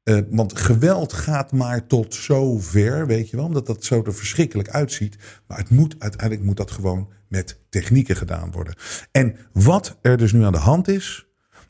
[0.05, 4.69] Uh, want geweld gaat maar tot zover, weet je wel, omdat dat zo er verschrikkelijk
[4.69, 5.17] uitziet.
[5.47, 8.75] Maar het moet, uiteindelijk moet dat gewoon met technieken gedaan worden.
[9.11, 11.27] En wat er dus nu aan de hand is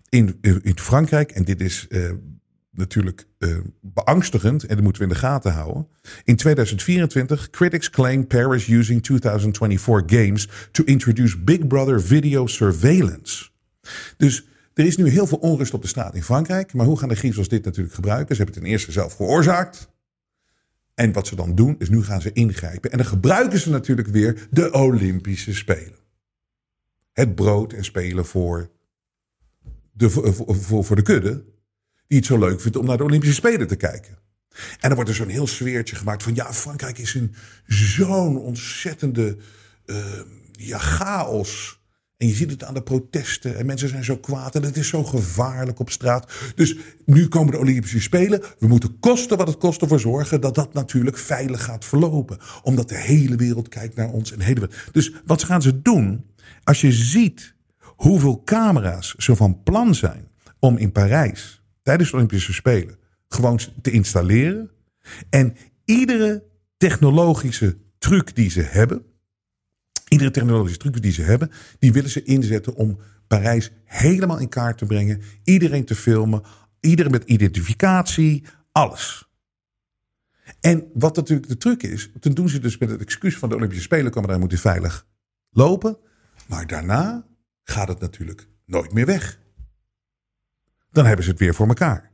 [0.08, 2.12] in, in Frankrijk, en dit is uh,
[2.78, 5.88] natuurlijk uh, beangstigend en dat moeten we in de gaten houden.
[6.24, 13.48] In 2024, critics claim Paris using 2024 games to introduce Big Brother video surveillance.
[14.16, 16.74] Dus er is nu heel veel onrust op de straat in Frankrijk.
[16.74, 18.36] Maar hoe gaan de Griezels dit natuurlijk gebruiken?
[18.36, 19.88] Ze hebben het ten eerste zelf veroorzaakt.
[20.94, 22.90] En wat ze dan doen, is nu gaan ze ingrijpen.
[22.90, 25.98] En dan gebruiken ze natuurlijk weer de Olympische Spelen.
[27.12, 28.70] Het brood en spelen voor
[29.92, 31.44] de, voor, voor de kudde.
[32.08, 34.18] Die het zo leuk vindt om naar de Olympische Spelen te kijken.
[34.58, 37.34] En dan wordt er zo'n heel sfeertje gemaakt van ja, Frankrijk is in
[37.66, 39.36] zo'n ontzettende
[40.52, 41.80] ja, chaos.
[42.16, 43.56] En je ziet het aan de protesten.
[43.56, 44.54] En mensen zijn zo kwaad.
[44.54, 46.32] En het is zo gevaarlijk op straat.
[46.54, 48.42] Dus nu komen de Olympische Spelen.
[48.58, 52.38] We moeten kosten wat het kost ervoor zorgen dat dat natuurlijk veilig gaat verlopen.
[52.62, 54.32] Omdat de hele wereld kijkt naar ons.
[54.32, 54.70] En hele...
[54.92, 56.24] Dus wat gaan ze doen?
[56.64, 61.57] Als je ziet hoeveel camera's zo van plan zijn om in Parijs
[61.88, 62.98] tijdens de Olympische Spelen
[63.28, 64.70] gewoon te installeren.
[65.30, 66.44] En iedere
[66.76, 69.02] technologische truc die ze hebben,
[70.08, 74.78] Iedere technologische truc die ze hebben, die willen ze inzetten om Parijs helemaal in kaart
[74.78, 75.22] te brengen.
[75.44, 76.42] Iedereen te filmen,
[76.80, 79.28] iedereen met identificatie, alles.
[80.60, 83.54] En wat natuurlijk de truc is, toen doen ze dus met het excuus van de
[83.54, 85.06] Olympische Spelen, komen daar moeten veilig
[85.50, 85.98] lopen.
[86.46, 87.26] Maar daarna
[87.62, 89.38] gaat het natuurlijk nooit meer weg.
[90.90, 92.08] Dan hebben ze het weer voor elkaar.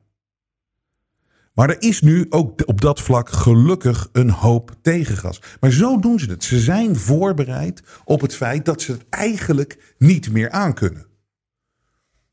[1.54, 5.40] Maar er is nu ook op dat vlak gelukkig een hoop tegengas.
[5.60, 6.44] Maar zo doen ze het.
[6.44, 11.06] Ze zijn voorbereid op het feit dat ze het eigenlijk niet meer aankunnen.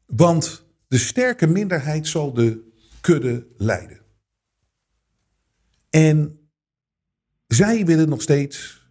[0.06, 4.00] Want de sterke minderheid zal de kudde leiden.
[5.90, 6.40] En
[7.48, 8.88] zij willen nog steeds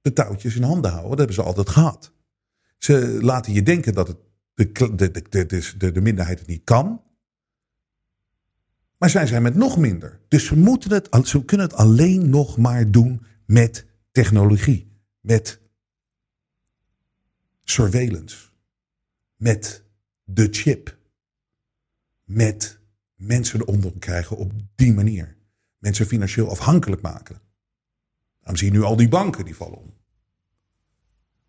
[0.00, 1.10] de touwtjes in handen houden.
[1.10, 2.12] Dat hebben ze altijd gehad.
[2.78, 4.18] Ze laten je denken dat het
[4.54, 7.02] de, de, de, de, de minderheid het niet kan.
[8.98, 10.20] Maar zij zijn met nog minder.
[10.28, 15.00] Dus ze, moeten het, ze kunnen het alleen nog maar doen met technologie.
[15.20, 15.60] Met
[17.64, 18.48] surveillance.
[19.36, 19.84] Met
[20.24, 20.98] de chip.
[22.24, 22.80] Met
[23.14, 25.36] mensen eronder krijgen op die manier.
[25.78, 27.40] Mensen financieel afhankelijk maken.
[28.38, 29.94] Daarom zie je nu al die banken die vallen om.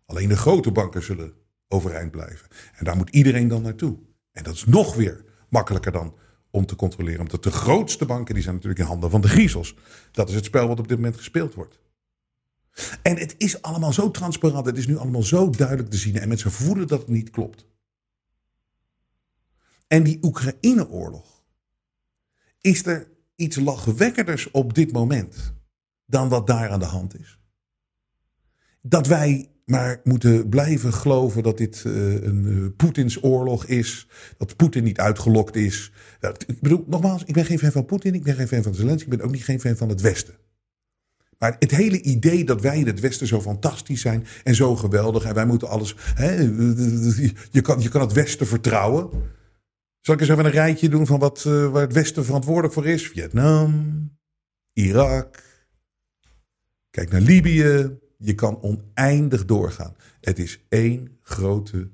[0.04, 1.43] Alleen de grote banken zullen
[1.74, 2.48] overeind blijven.
[2.74, 3.98] En daar moet iedereen dan naartoe.
[4.32, 6.14] En dat is nog weer makkelijker dan
[6.50, 7.20] om te controleren.
[7.20, 9.74] Omdat de grootste banken die zijn natuurlijk in handen van de griezels.
[10.10, 11.78] Dat is het spel wat op dit moment gespeeld wordt.
[13.02, 14.66] En het is allemaal zo transparant.
[14.66, 16.18] Het is nu allemaal zo duidelijk te zien.
[16.18, 17.66] En mensen voelen dat het niet klopt.
[19.86, 21.44] En die Oekraïne-oorlog.
[22.60, 25.54] Is er iets lachwekkerders op dit moment
[26.06, 27.38] dan wat daar aan de hand is?
[28.82, 34.08] Dat wij maar moeten blijven geloven dat dit uh, een uh, Poetins oorlog is.
[34.38, 35.92] Dat Poetin niet uitgelokt is.
[36.46, 38.14] Ik bedoel, nogmaals, ik ben geen fan van Poetin.
[38.14, 39.10] Ik ben geen fan van Zelensky.
[39.10, 40.34] Ik ben ook niet geen fan van het Westen.
[41.38, 45.24] Maar het hele idee dat wij in het Westen zo fantastisch zijn en zo geweldig.
[45.24, 45.94] En wij moeten alles.
[45.98, 46.32] Hè,
[47.50, 49.10] je, kan, je kan het Westen vertrouwen.
[50.00, 53.08] Zal ik eens even een rijtje doen van wat, waar het Westen verantwoordelijk voor is?
[53.08, 54.10] Vietnam,
[54.72, 55.42] Irak.
[56.90, 58.02] Kijk naar Libië.
[58.24, 59.96] Je kan oneindig doorgaan.
[60.20, 61.90] Het is één grote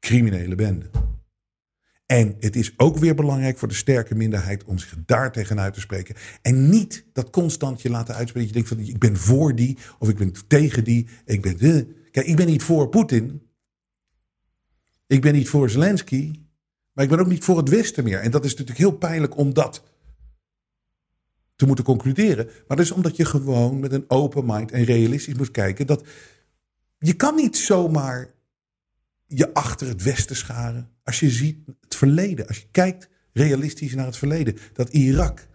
[0.00, 0.90] criminele bende.
[2.06, 5.80] En het is ook weer belangrijk voor de sterke minderheid om zich daar tegenuit te
[5.80, 6.14] spreken.
[6.42, 8.48] En niet dat constant je laten uitspreken.
[8.48, 11.08] Je denkt van ik ben voor die of ik ben tegen die.
[11.24, 11.86] Ik ben de.
[12.10, 13.42] Kijk, ik ben niet voor Poetin.
[15.06, 16.30] Ik ben niet voor Zelensky.
[16.92, 18.18] Maar ik ben ook niet voor het Westen meer.
[18.18, 19.82] En dat is natuurlijk heel pijnlijk om dat
[21.56, 22.46] te moeten concluderen.
[22.46, 26.06] Maar dat is omdat je gewoon met een open mind en realistisch moet kijken dat
[26.98, 28.34] je kan niet zomaar
[29.26, 30.90] je achter het Westen scharen.
[31.04, 35.48] Als je ziet het verleden, als je kijkt realistisch naar het verleden, dat Irak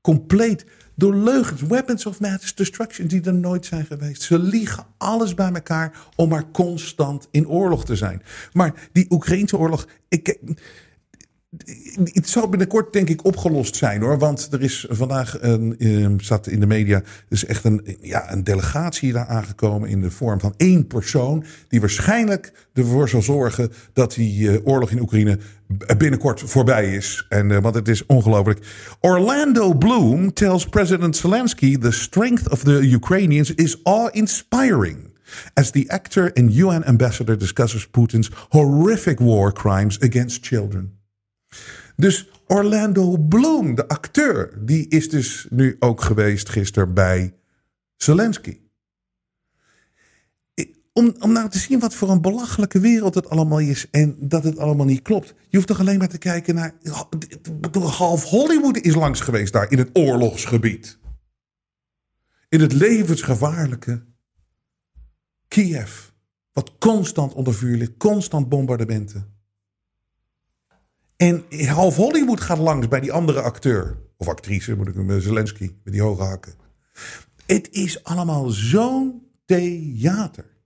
[0.00, 4.22] compleet door leugens, weapons of mass destruction die er nooit zijn geweest.
[4.22, 8.22] Ze liegen alles bij elkaar om maar constant in oorlog te zijn.
[8.52, 10.38] Maar die Oekraïnse oorlog, ik,
[12.12, 14.18] het zal binnenkort denk ik opgelost zijn hoor.
[14.18, 19.12] Want er is vandaag, een, ehm, in de media, is echt een, ja, een delegatie
[19.12, 21.44] daar aangekomen in de vorm van één persoon.
[21.68, 25.38] Die waarschijnlijk ervoor zal zorgen dat die uh, oorlog in Oekraïne
[25.98, 27.26] binnenkort voorbij is.
[27.28, 28.66] En, uh, want het is ongelooflijk.
[29.00, 35.14] Orlando Bloom tells President Zelensky the strength of the Ukrainians is awe-inspiring.
[35.54, 40.95] As the actor and UN ambassador discusses Putin's horrific war crimes against children.
[41.96, 47.34] Dus Orlando Bloom, de acteur, die is dus nu ook geweest gisteren bij
[47.96, 48.60] Zelensky.
[50.92, 54.44] om, om nou te zien wat voor een belachelijke wereld het allemaal is en dat
[54.44, 55.34] het allemaal niet klopt.
[55.48, 56.74] Je hoeft toch alleen maar te kijken naar.
[57.72, 60.98] Half Hollywood is langs geweest daar in het oorlogsgebied.
[62.48, 64.04] In het levensgevaarlijke
[65.48, 66.08] Kiev.
[66.52, 69.35] Wat constant onder vuur ligt, constant bombardementen.
[71.16, 73.98] En half Hollywood gaat langs bij die andere acteur.
[74.16, 76.54] Of actrice, moet ik hem, Zelensky, met die hoge hakken.
[77.46, 80.56] Het is allemaal zo'n theater.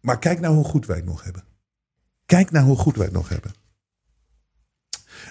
[0.00, 1.44] Maar kijk nou hoe goed wij het nog hebben.
[2.26, 3.52] Kijk nou hoe goed wij het nog hebben.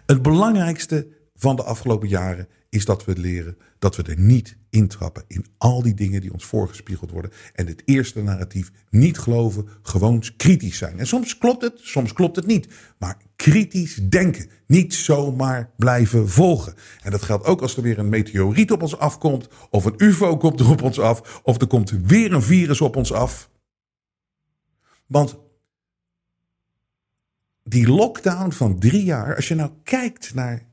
[0.05, 5.23] Het belangrijkste van de afgelopen jaren is dat we leren dat we er niet intrappen
[5.27, 7.32] in al die dingen die ons voorgespiegeld worden.
[7.53, 10.99] En het eerste narratief niet geloven, gewoon kritisch zijn.
[10.99, 12.67] En soms klopt het, soms klopt het niet.
[12.97, 16.73] Maar kritisch denken, niet zomaar blijven volgen.
[17.01, 20.38] En dat geldt ook als er weer een meteoriet op ons afkomt, of een UFO
[20.38, 23.49] komt er op ons af, of er komt weer een virus op ons af.
[25.05, 25.38] Want
[27.63, 30.67] die lockdown van drie jaar, als je nou kijkt naar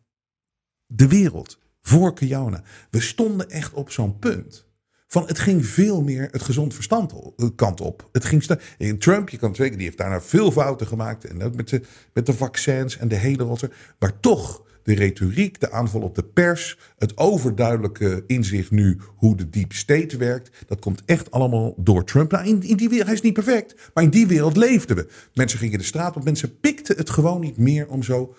[0.86, 4.66] de wereld voor Kiona, we stonden echt op zo'n punt.
[5.06, 8.08] Van het ging veel meer het gezond verstand eh, kant op.
[8.12, 11.24] Het ging in Trump, je kan het zeggen, die heeft daarna veel fouten gemaakt.
[11.24, 11.80] En ook met de,
[12.12, 13.70] met de vaccins en de hele rotte.
[13.98, 19.50] Maar toch, de retoriek, de aanval op de pers, het overduidelijke inzicht nu hoe de
[19.50, 22.30] deep state werkt, dat komt echt allemaal door Trump.
[22.30, 25.08] Nou, in die wereld, hij is niet perfect, maar in die wereld leefden we.
[25.34, 28.34] Mensen gingen de straat op, mensen pikten het gewoon niet meer om zo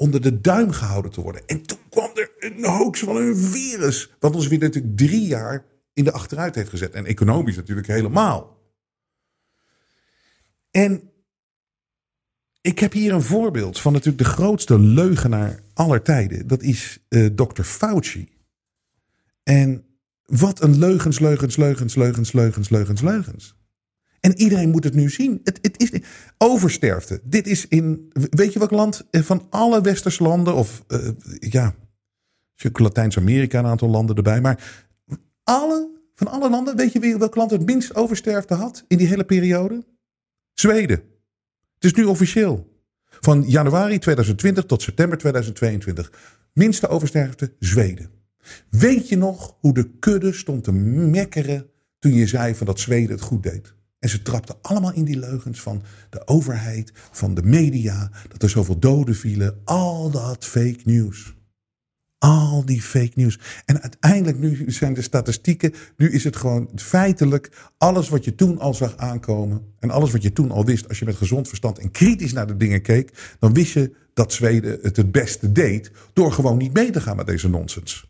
[0.00, 1.46] onder de duim gehouden te worden.
[1.46, 5.64] En toen kwam er een hoax van een virus, wat ons weer natuurlijk drie jaar
[5.92, 6.92] in de achteruit heeft gezet.
[6.92, 8.58] En economisch natuurlijk helemaal.
[10.70, 11.10] En
[12.60, 16.46] ik heb hier een voorbeeld van natuurlijk de grootste leugenaar aller tijden.
[16.46, 17.62] Dat is uh, Dr.
[17.62, 18.28] Fauci.
[19.42, 19.84] En
[20.22, 23.54] wat een leugens, leugens, leugens, leugens, leugens, leugens, leugens.
[24.20, 25.40] En iedereen moet het nu zien.
[25.44, 26.00] Het, het is
[26.42, 27.20] oversterfte.
[27.24, 31.74] Dit is in, weet je welk land eh, van alle westerse landen, of uh, ja,
[32.72, 34.84] Latijns-Amerika een aantal landen erbij, maar
[35.42, 39.24] alle, van alle landen, weet je welk land het minst oversterfte had in die hele
[39.24, 39.84] periode?
[40.52, 41.02] Zweden.
[41.74, 42.68] Het is nu officieel.
[43.04, 46.12] Van januari 2020 tot september 2022.
[46.52, 48.10] Minste oversterfte Zweden.
[48.70, 53.10] Weet je nog hoe de kudde stond te mekkeren toen je zei van dat Zweden
[53.10, 53.74] het goed deed?
[54.00, 58.50] En ze trapten allemaal in die leugens van de overheid, van de media, dat er
[58.50, 59.60] zoveel doden vielen.
[59.64, 61.34] Al dat fake news.
[62.18, 63.38] Al die fake news.
[63.64, 68.58] En uiteindelijk nu zijn de statistieken, nu is het gewoon feitelijk alles wat je toen
[68.58, 71.78] al zag aankomen en alles wat je toen al wist, als je met gezond verstand
[71.78, 75.90] en kritisch naar de dingen keek, dan wist je dat Zweden het het beste deed
[76.12, 78.09] door gewoon niet mee te gaan met deze nonsens.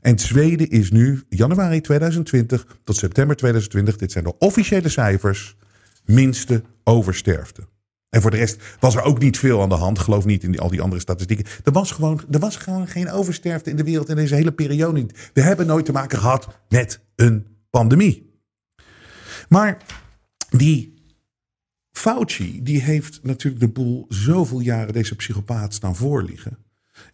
[0.00, 5.56] En Zweden is nu januari 2020 tot september 2020, dit zijn de officiële cijfers,
[6.04, 7.62] minste oversterfte.
[8.08, 9.98] En voor de rest was er ook niet veel aan de hand.
[9.98, 11.46] Geloof niet in al die andere statistieken.
[11.64, 15.06] Er was, gewoon, er was gewoon geen oversterfte in de wereld in deze hele periode.
[15.32, 18.30] We hebben nooit te maken gehad met een pandemie.
[19.48, 19.76] Maar
[20.50, 20.94] die
[21.92, 26.58] Fauci, die heeft natuurlijk de boel zoveel jaren deze psychopaat staan voorliggen.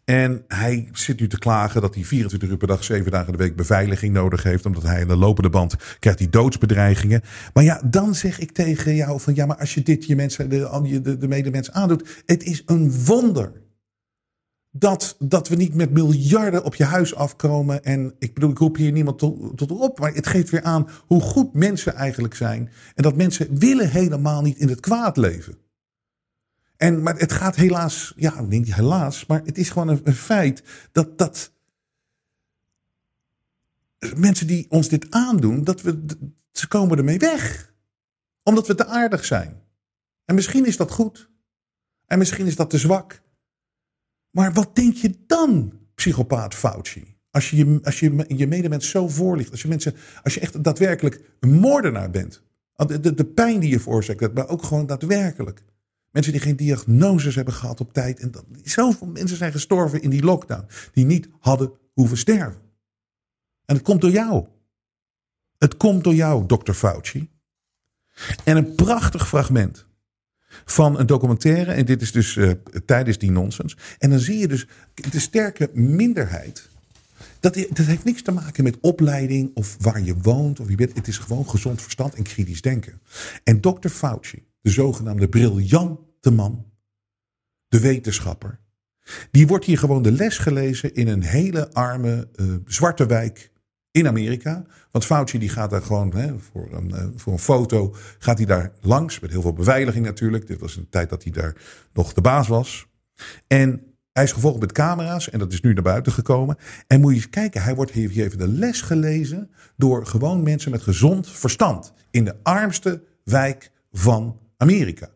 [0.04, 3.38] En hij zit nu te klagen dat hij 24 uur per dag, 7 dagen de
[3.38, 4.66] week beveiliging nodig heeft.
[4.66, 7.22] Omdat hij aan de lopende band krijgt hij doodsbedreigingen.
[7.52, 10.50] Maar ja, dan zeg ik tegen jou van ja, maar als je dit je mensen,
[10.50, 12.22] de, de, de medemens aandoet.
[12.26, 13.52] Het is een wonder
[14.78, 17.84] dat, dat we niet met miljarden op je huis afkomen.
[17.84, 19.18] En ik bedoel, ik roep hier niemand
[19.56, 19.98] tot op.
[19.98, 22.70] Maar het geeft weer aan hoe goed mensen eigenlijk zijn.
[22.94, 25.65] En dat mensen willen helemaal niet in het kwaad leven.
[26.76, 30.62] En, maar het gaat helaas, ja, niet helaas, maar het is gewoon een, feit
[30.92, 31.52] dat, dat
[34.16, 36.04] mensen die ons dit aandoen, dat we,
[36.52, 37.74] ze komen ermee weg.
[38.42, 39.62] Omdat we te aardig zijn.
[40.24, 41.30] En misschien is dat goed.
[42.06, 43.22] En misschien is dat te zwak.
[44.30, 47.16] Maar wat denk je dan, psychopaat Fauci?
[47.30, 49.50] Als je je, als je, je medemens zo voorligt.
[49.50, 52.42] Als je, mensen, als je echt daadwerkelijk een moordenaar bent.
[52.74, 55.62] De, de, de pijn die je veroorzaakt, maar ook gewoon daadwerkelijk.
[56.16, 58.20] Mensen die geen diagnoses hebben gehad op tijd.
[58.20, 60.66] En dat, zoveel mensen zijn gestorven in die lockdown.
[60.92, 62.60] Die niet hadden hoeven sterven.
[63.64, 64.46] En het komt door jou.
[65.58, 67.30] Het komt door jou, dokter Fauci.
[68.44, 69.86] En een prachtig fragment
[70.64, 71.72] van een documentaire.
[71.72, 72.50] En dit is dus uh,
[72.84, 73.76] tijdens die nonsens.
[73.98, 74.66] En dan zie je dus
[75.10, 76.68] de sterke minderheid.
[77.40, 80.94] Dat, dat heeft niks te maken met opleiding of waar je woont of wie bent.
[80.94, 83.00] Het is gewoon gezond verstand en kritisch denken.
[83.44, 86.64] En dokter Fauci, de zogenaamde briljant de man,
[87.68, 88.58] de wetenschapper.
[89.30, 93.52] Die wordt hier gewoon de les gelezen in een hele arme uh, zwarte wijk
[93.90, 94.64] in Amerika.
[94.90, 98.46] Want Fauci die gaat daar gewoon hè, voor, een, eh, voor een foto, gaat hij
[98.46, 99.20] daar langs.
[99.20, 100.46] Met heel veel beveiliging natuurlijk.
[100.46, 101.56] Dit was een tijd dat hij daar
[101.92, 102.86] nog de baas was.
[103.46, 106.56] En hij is gevolgd met camera's en dat is nu naar buiten gekomen.
[106.86, 110.70] En moet je eens kijken, hij wordt hier even de les gelezen door gewoon mensen
[110.70, 111.92] met gezond verstand.
[112.10, 115.14] In de armste wijk van Amerika.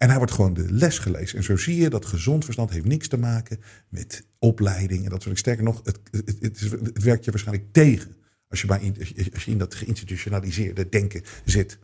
[0.00, 1.38] En hij wordt gewoon de les gelezen.
[1.38, 5.22] En zo zie je dat gezond verstand heeft niks te maken met opleiding en dat
[5.22, 5.38] soort dingen.
[5.38, 8.16] Sterker nog, het, het, het, het werkt je waarschijnlijk tegen
[8.48, 8.94] als je, bij,
[9.32, 11.78] als je in dat geïnstitutionaliseerde denken zit.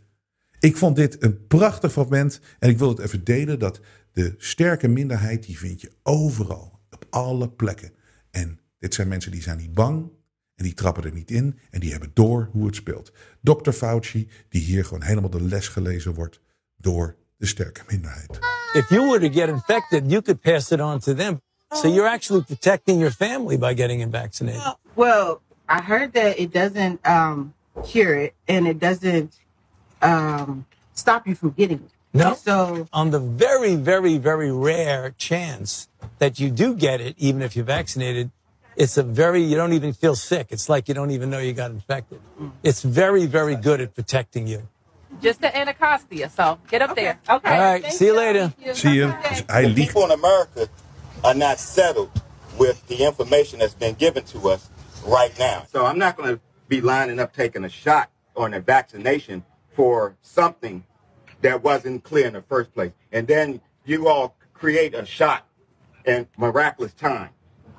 [0.58, 3.80] Ik vond dit een prachtig fragment en ik wil het even delen dat
[4.12, 7.92] de sterke minderheid die vind je overal, op alle plekken.
[8.30, 10.10] En dit zijn mensen die zijn niet bang
[10.54, 13.12] en die trappen er niet in en die hebben door hoe het speelt.
[13.42, 13.70] Dr.
[13.70, 16.40] Fauci, die hier gewoon helemaal de les gelezen wordt
[16.76, 18.38] door de sterke minderheid.
[18.74, 21.40] If you were to get infected, you could pass it on to them.
[21.72, 24.62] So you're actually protecting your family by getting vaccinated.
[24.94, 29.34] Well, I heard that it doesn't um, cure it and it doesn't
[30.00, 30.64] um,
[30.94, 31.90] stop you from getting it.
[32.14, 32.34] No.
[32.34, 37.56] So On the very, very, very rare chance that you do get it, even if
[37.56, 38.30] you're vaccinated,
[38.76, 40.48] it's a very, you don't even feel sick.
[40.50, 42.20] It's like you don't even know you got infected.
[42.62, 44.68] It's very, very good at protecting you.
[45.20, 46.30] Just the Anacostia.
[46.30, 47.18] So get up there.
[47.28, 47.54] Okay.
[47.54, 47.92] All right.
[47.92, 48.52] See you later.
[48.72, 49.14] Zie je?
[49.28, 49.92] Dus hij liegt.
[49.92, 50.66] People in America
[51.22, 52.10] are not settled
[52.58, 54.70] with the information that's been given to us
[55.04, 55.64] right now.
[55.72, 59.44] So I'm not going to be lining up taking a shot or a vaccination
[59.74, 60.84] for something
[61.42, 62.92] that wasn't clear in the first place.
[63.12, 65.46] And then you all create a shot
[66.04, 67.30] in miraculous time.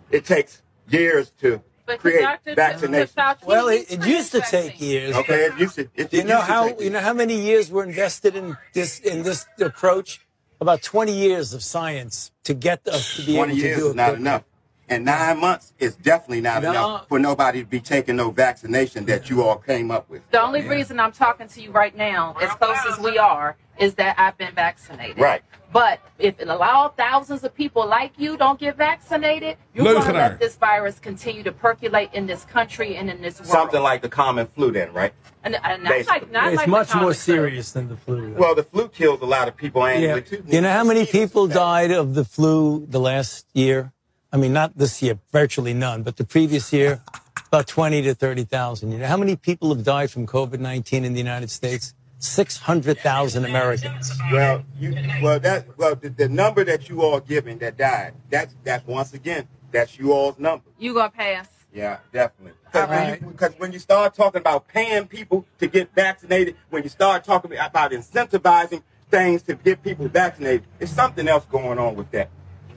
[0.09, 2.53] It takes years to But create Dr.
[2.53, 3.15] vaccination.
[3.15, 5.15] Fauci, Well, it, it used to take years.
[5.15, 5.89] Okay, it used to.
[5.95, 9.45] It, You know how you know how many years were invested in this in this
[9.59, 10.21] approach?
[10.59, 13.61] About 20 years of science to get us to be able to do it.
[13.61, 13.95] 20 years do is it.
[13.95, 14.43] not enough.
[14.89, 16.69] And nine months is definitely not No.
[16.69, 20.21] enough for nobody to be taking no vaccination that you all came up with.
[20.31, 23.95] The only reason I'm talking to you right now, as close as we are, is
[23.95, 25.19] that I've been vaccinated.
[25.19, 25.43] Right.
[25.73, 30.13] But if it allow thousands of people like you don't get vaccinated, you're going to
[30.13, 33.51] let this virus continue to percolate in this country and in this world.
[33.51, 35.13] Something like the common flu, then, right?
[35.43, 37.35] and, and not like, not It's like much more common flu.
[37.35, 38.33] serious than the flu.
[38.33, 39.95] Well, the flu kills a lot of people yeah.
[39.95, 40.43] annually too.
[40.47, 43.93] You know how many people died of the flu the last year?
[44.37, 47.01] I mean, not this year, virtually none, but the previous year,
[47.47, 48.91] about 20 to 30,000.
[48.91, 51.95] You know how many people have died from COVID 19 in the United States?
[52.19, 54.11] 600,000 Americans.
[54.31, 58.53] Well, you, well, that, well, the, the number that you all giving that died, that's,
[58.63, 60.65] that's once again, that's you all's number.
[60.77, 61.49] You going to pass.
[61.73, 62.53] Yeah, definitely.
[62.65, 63.21] Because when, Alright.
[63.23, 67.23] you- 'cause when you start talking about paying people to get vaccinated, when you start
[67.23, 72.29] talking about incentivizing things to get people vaccinated, it's something else going on with that.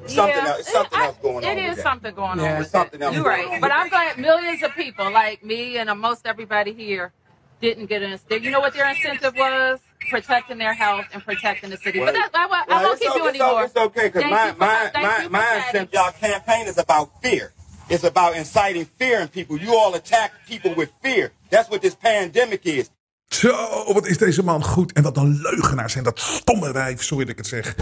[0.06, 0.58] Something Yeah, else.
[0.60, 1.58] It's something it- else going It on.
[1.58, 1.82] is with that.
[1.82, 2.52] something going Yeah.
[2.52, 3.04] on with something it.
[3.04, 3.46] else You're right.
[3.48, 3.60] on.
[3.60, 7.12] But I'm glad millions of people like me and most everybody here
[7.60, 8.44] didn't get an incentive.
[8.44, 9.78] You know what their incentive was?
[10.10, 11.98] Protecting their health and protecting the city.
[12.00, 13.64] but that, I, won't- I won't it's keep o- you it's o- anymore.
[13.64, 15.70] It's okay because Thank my my my you for my chatting.
[15.72, 17.52] since y'all campaign is about fear.
[17.88, 19.56] It's about inciting fear in people.
[19.58, 21.32] You all attack people with fear.
[21.50, 22.88] That's what this pandemic is.
[23.28, 23.52] Zo,
[23.92, 24.92] wat is deze man goed.
[24.92, 26.04] En wat een leugenaar zijn.
[26.04, 27.74] Dat stomme wijf, sorry dat ik het zeg.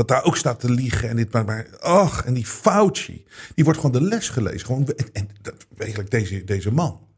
[0.00, 1.08] Dat daar ook staat te liegen.
[1.08, 3.26] En dit maar, maar ach, en die Fauci.
[3.54, 4.66] Die wordt gewoon de les gelezen.
[4.66, 5.28] Gewoon, en,
[5.76, 7.08] eigenlijk deze, deze man.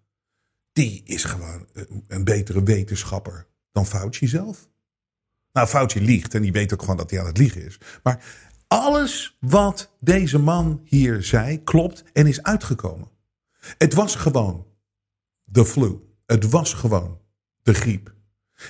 [0.72, 4.68] Die is gewoon een, een betere wetenschapper dan Fauci zelf.
[5.53, 7.78] Nou, Fauci liegt en die weet ook gewoon dat hij aan het liegen is.
[8.03, 8.24] Maar
[8.66, 13.11] alles wat deze man hier zei klopt en is uitgekomen.
[13.78, 14.66] Het was gewoon
[15.45, 16.01] de flu.
[16.26, 17.20] Het was gewoon
[17.62, 18.14] de griep.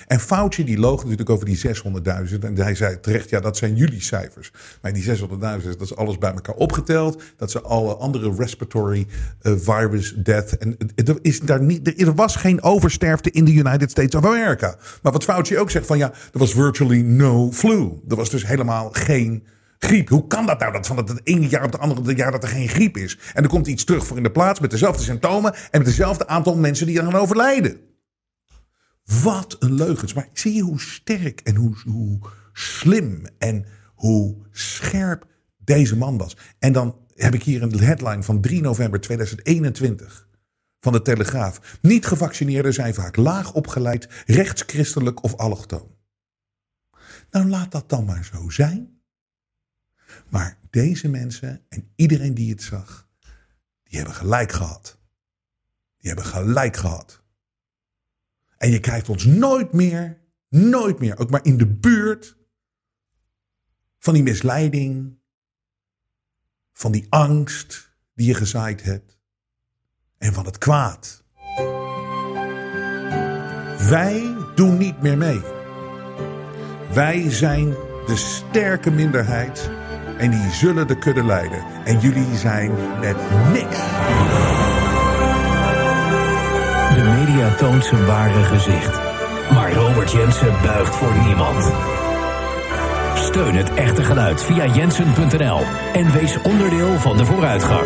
[0.07, 2.39] En Fauci die loog natuurlijk over die 600.000.
[2.39, 4.51] En hij zei terecht, ja dat zijn jullie cijfers.
[4.81, 7.21] Maar die 600.000, dat is alles bij elkaar opgeteld.
[7.37, 9.07] Dat ze alle andere respiratory
[9.41, 10.57] eh, virus death.
[10.57, 14.75] En er, is daar niet, er was geen oversterfte in de United States of America.
[15.01, 17.91] Maar wat Fauci ook zegt van ja, er was virtually no flu.
[18.09, 19.43] Er was dus helemaal geen
[19.77, 20.09] griep.
[20.09, 20.71] Hoe kan dat nou?
[20.71, 23.17] Dat van het ene jaar op het andere jaar dat er geen griep is.
[23.33, 25.53] En er komt iets terug voor in de plaats met dezelfde symptomen.
[25.53, 27.77] En met dezelfde aantal mensen die eraan overlijden.
[29.03, 30.13] Wat een leugens.
[30.13, 32.19] Maar zie je hoe sterk en hoe, hoe
[32.53, 35.27] slim en hoe scherp
[35.57, 36.37] deze man was.
[36.59, 40.27] En dan heb ik hier een headline van 3 november 2021
[40.79, 41.77] van de Telegraaf.
[41.81, 45.95] Niet gevaccineerden zijn vaak laag opgeleid, rechtschristelijk of allochtoon.
[47.31, 49.01] Nou, laat dat dan maar zo zijn.
[50.29, 53.07] Maar deze mensen en iedereen die het zag,
[53.83, 54.99] die hebben gelijk gehad.
[55.97, 57.22] Die hebben gelijk gehad.
[58.63, 62.37] En je krijgt ons nooit meer, nooit meer, ook maar in de buurt
[63.99, 65.17] van die misleiding,
[66.73, 69.17] van die angst die je gezaaid hebt.
[70.17, 71.23] en van het kwaad.
[73.89, 75.41] Wij doen niet meer mee.
[76.93, 77.69] Wij zijn
[78.05, 79.69] de sterke minderheid
[80.17, 81.63] en die zullen de kudde leiden.
[81.85, 83.17] En jullie zijn met
[83.51, 84.62] niks.
[86.95, 88.99] De media toont zijn ware gezicht.
[89.51, 91.71] Maar Robert Jensen buigt voor niemand.
[93.15, 95.59] Steun het echte geluid via jensen.nl
[95.93, 97.85] en wees onderdeel van de vooruitgang.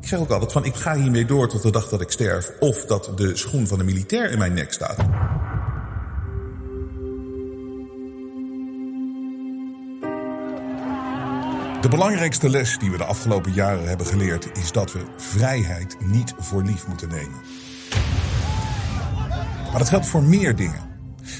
[0.00, 2.50] Ik zeg ook altijd van ik ga hiermee door tot de dag dat ik sterf.
[2.60, 4.96] Of dat de schoen van de militair in mijn nek staat.
[11.80, 16.34] De belangrijkste les die we de afgelopen jaren hebben geleerd is dat we vrijheid niet
[16.38, 17.40] voor lief moeten nemen.
[19.70, 20.88] Maar dat geldt voor meer dingen.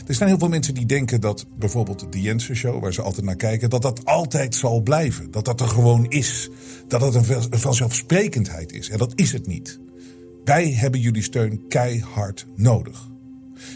[0.07, 3.25] Er zijn heel veel mensen die denken dat bijvoorbeeld de Jensen Show, waar ze altijd
[3.25, 5.31] naar kijken, dat dat altijd zal blijven.
[5.31, 6.51] Dat dat er gewoon is.
[6.89, 8.89] Dat het een vanzelfsprekendheid is.
[8.89, 9.81] En dat is het niet.
[10.45, 13.09] Wij hebben jullie steun keihard nodig.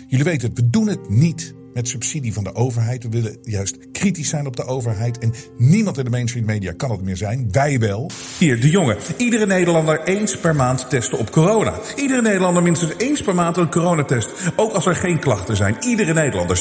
[0.09, 3.03] Jullie weten het, we doen het niet met subsidie van de overheid.
[3.03, 5.19] We willen juist kritisch zijn op de overheid.
[5.19, 7.49] En niemand in de mainstream media kan het meer zijn.
[7.51, 8.11] Wij wel.
[8.39, 8.97] Hier, de jongen.
[9.17, 11.79] Iedere Nederlander eens per maand testen op corona.
[11.97, 14.31] Iedere Nederlander minstens eens per maand een coronatest.
[14.57, 15.77] Ook als er geen klachten zijn.
[15.81, 16.61] Iedere Nederlander,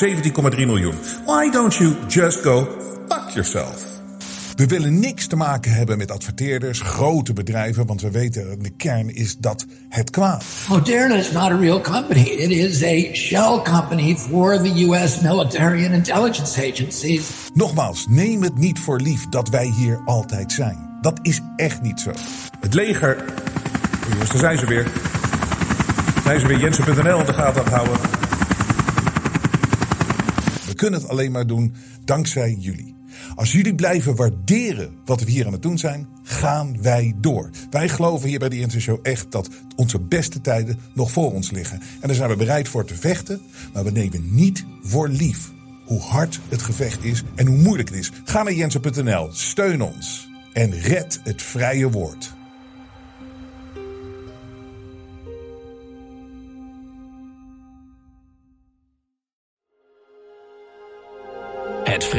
[0.53, 0.95] 17,3 miljoen.
[1.25, 2.67] Why don't you just go
[3.07, 3.92] fuck yourself?
[4.55, 9.15] We willen niks te maken hebben met adverteerders, grote bedrijven, want we weten de kern
[9.15, 10.43] is dat het kwaad.
[10.69, 12.21] Moderna is not a real company.
[12.21, 17.29] It is a shell company for the US military and intelligence agencies.
[17.53, 20.97] Nogmaals, neem het niet voor lief dat wij hier altijd zijn.
[21.01, 22.11] Dat is echt niet zo.
[22.59, 23.25] Het leger.
[24.09, 24.91] Jongens, daar zijn ze weer.
[26.23, 27.99] Zijn ze weer Jensen.nl in de gaten aan het houden.
[30.65, 31.75] We kunnen het alleen maar doen
[32.05, 32.92] dankzij jullie.
[33.35, 37.49] Als jullie blijven waarderen wat we hier aan het doen zijn, gaan wij door.
[37.69, 41.51] Wij geloven hier bij de Inter Show echt dat onze beste tijden nog voor ons
[41.51, 41.79] liggen.
[41.79, 43.41] En daar zijn we bereid voor te vechten,
[43.73, 45.51] maar we nemen niet voor lief
[45.85, 48.11] hoe hard het gevecht is en hoe moeilijk het is.
[48.23, 52.33] Ga naar jensen.nl, steun ons en red het vrije woord.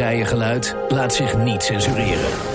[0.04, 2.53] Het vrije geluid laat zich niet censureren.